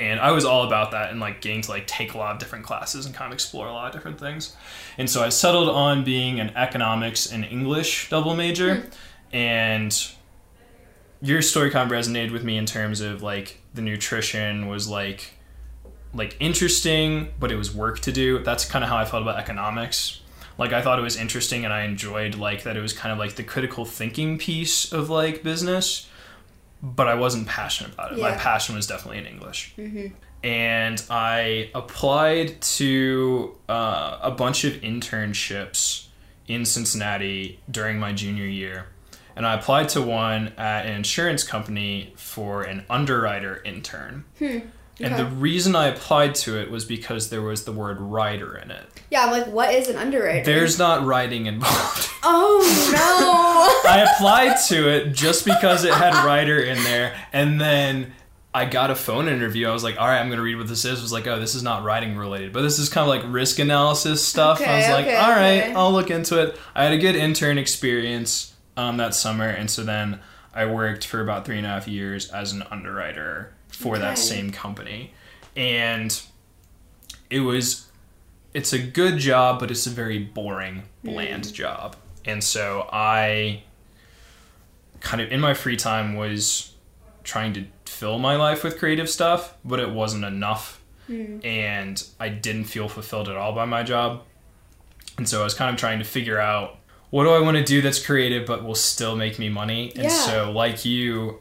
[0.00, 2.38] And I was all about that and like getting to like take a lot of
[2.38, 4.56] different classes and kind of explore a lot of different things.
[4.96, 8.76] And so I settled on being an economics and English double major.
[8.76, 8.88] Hmm.
[9.36, 10.10] And
[11.22, 15.34] your story kind of resonated with me in terms of like the nutrition was like
[16.12, 18.42] like interesting, but it was work to do.
[18.42, 20.20] That's kind of how I felt about economics.
[20.58, 23.18] Like I thought it was interesting and I enjoyed like that it was kind of
[23.18, 26.08] like the critical thinking piece of like business,
[26.82, 28.18] but I wasn't passionate about it.
[28.18, 29.74] My passion was definitely in English.
[30.42, 36.06] And I applied to uh, a bunch of internships
[36.48, 38.86] in Cincinnati during my junior year.
[39.36, 44.24] And I applied to one at an insurance company for an underwriter intern.
[45.02, 48.70] And the reason I applied to it was because there was the word writer in
[48.70, 48.84] it.
[49.10, 50.44] Yeah, I'm like, what is an underwriter?
[50.44, 52.08] There's not writing involved.
[52.22, 52.60] Oh
[52.92, 53.90] no!
[53.90, 58.12] I applied to it just because it had writer in there, and then
[58.52, 59.66] I got a phone interview.
[59.66, 60.98] I was like, all right, I'm gonna read what this is.
[60.98, 63.32] I was like, oh, this is not writing related, but this is kind of like
[63.32, 64.60] risk analysis stuff.
[64.60, 65.72] Okay, I was like, okay, all right, okay.
[65.72, 66.58] I'll look into it.
[66.74, 70.20] I had a good intern experience um, that summer, and so then
[70.52, 74.50] I worked for about three and a half years as an underwriter for that same
[74.52, 75.12] company,
[75.56, 76.20] and
[77.30, 77.86] it was
[78.52, 81.10] it's a good job, but it's a very boring, hmm.
[81.10, 81.96] bland job.
[82.24, 83.62] And so I
[85.00, 86.74] kind of in my free time was
[87.24, 90.80] trying to fill my life with creative stuff, but it wasn't enough.
[91.06, 91.38] Hmm.
[91.44, 94.22] And I didn't feel fulfilled at all by my job.
[95.16, 96.76] And so I was kind of trying to figure out
[97.10, 99.92] what do I want to do that's creative but will still make me money.
[99.94, 100.08] And Yeah.
[100.08, 101.40] so like you,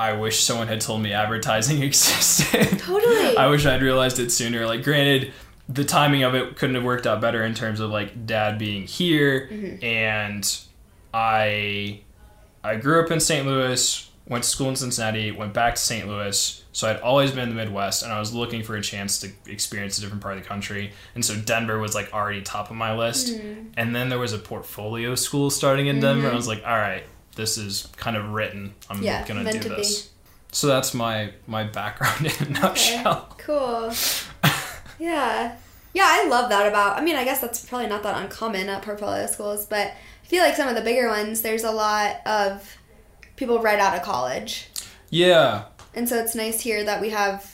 [0.00, 2.78] I wish someone had told me advertising existed.
[2.78, 3.36] Totally.
[3.36, 4.64] I wish I'd realized it sooner.
[4.64, 5.34] Like, granted,
[5.68, 8.86] the timing of it couldn't have worked out better in terms of like DAS being
[8.86, 9.84] here, mm-hmm.
[9.84, 10.60] and
[11.12, 12.00] I,
[12.64, 13.46] I grew up in St.
[13.46, 16.08] Louis, went to school in Cincinnati, went back to St.
[16.08, 16.64] Louis.
[16.72, 19.30] So I'd always been in the Midwest, and I was looking for a chance to
[19.46, 20.92] experience a different part of the country.
[21.14, 23.34] And so Denver was like already top of my list.
[23.34, 23.72] Mm-hmm.
[23.76, 26.28] And then there was a portfolio school starting in Denver.
[26.28, 26.32] Mm-hmm.
[26.32, 27.04] I was like, all right,
[27.36, 28.74] this is kind of written.
[28.88, 30.10] I'm Yeah, gonna do to this.
[30.52, 33.34] So that's my my background in a nutshell.
[33.38, 33.92] Cool.
[34.98, 35.56] yeah.
[35.92, 36.98] Yeah, I love that about.
[36.98, 40.42] I mean, I guess that's probably not that uncommon at portfolio schools, but I feel
[40.42, 42.76] like some of the bigger ones, there's a lot of
[43.36, 44.68] people right out of college.
[45.08, 45.64] Yeah,
[45.94, 47.52] And so it's nice here that we have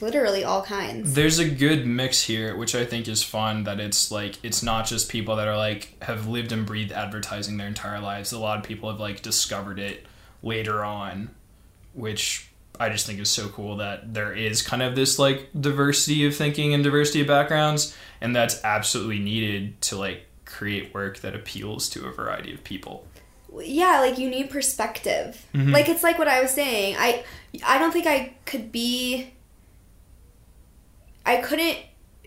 [0.00, 1.14] literally all kinds.
[1.14, 3.64] there's a good mix here, which I think is fun.
[3.64, 7.56] That it's like it's not just people that are like have lived and breathed advertising
[7.56, 8.32] their entire lives.
[8.32, 10.04] A lot of people have like discovered it
[10.42, 11.30] later on,
[11.92, 16.26] which I just think is so cool that there is kind of this like diversity
[16.26, 21.34] of thinking and diversity of backgrounds, and that's absolutely needed to like create work that
[21.34, 23.06] appeals to a variety of people.
[23.62, 25.70] yeah like you need perspective Mm-hmm.
[25.72, 27.24] like it's like what i was saying i
[27.64, 29.32] i don't think i could be
[31.26, 31.78] i couldn't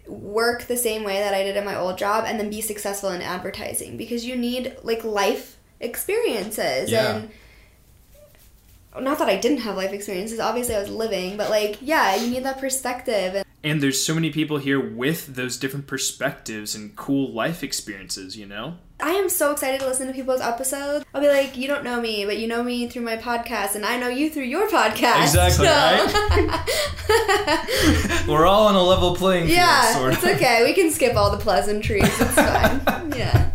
[0.07, 3.09] work the same way that i did in my old job and then be successful
[3.09, 7.17] in advertising because you need like life experiences Yeah.
[7.17, 12.15] and not that i didn't have life experiences obviously i was living but like yeah
[12.15, 16.73] you need that perspective and And there's so many people here with those different perspectives
[16.75, 18.77] and cool life experiences, you know?
[18.99, 21.05] I am so excited to listen to people's episodes.
[21.13, 23.85] I'll be like, you don't know me, but you know me through my podcast, and
[23.85, 25.21] I know you through your podcast.
[25.21, 25.67] Exactly,
[28.27, 30.29] We're all on a level playing field, yeah, sort it's of.
[30.31, 30.63] okay.
[30.63, 32.03] We can skip all the pleasantries.
[32.05, 32.81] It's fine.
[33.15, 33.51] yeah.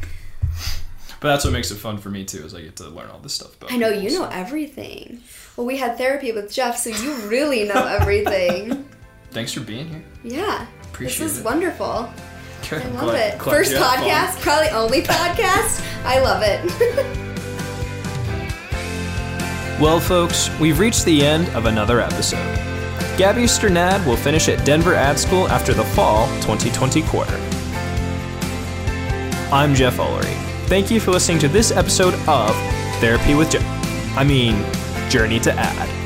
[1.21, 3.19] But that's what makes it fun for me too, is I get to learn all
[3.19, 5.23] this stuff about I know people, you so- know everything.
[5.57, 8.89] Well, we had therapy with Jeff, so you really know everything.
[9.33, 10.03] Thanks for being here.
[10.25, 10.67] Yeah.
[10.85, 11.45] Appreciate this is it.
[11.45, 12.09] wonderful.
[12.73, 12.83] Good.
[12.87, 13.39] I love Glad- it.
[13.39, 14.09] glad First you had fun.
[14.09, 15.85] podcast, probably only podcast.
[16.05, 17.19] I love it.
[19.81, 22.57] Well, folks, we've reached the end of another episode.
[23.19, 27.35] Gabby Sternad will finish at Denver Ad School after the fall 2020 quarter.
[29.53, 30.37] I'm Jeff Ullery.
[30.69, 32.55] Thank you for listening to this episode of
[33.01, 33.65] Therapy with Jeff.
[34.17, 34.55] I mean,
[35.11, 36.02] Journey to Ad.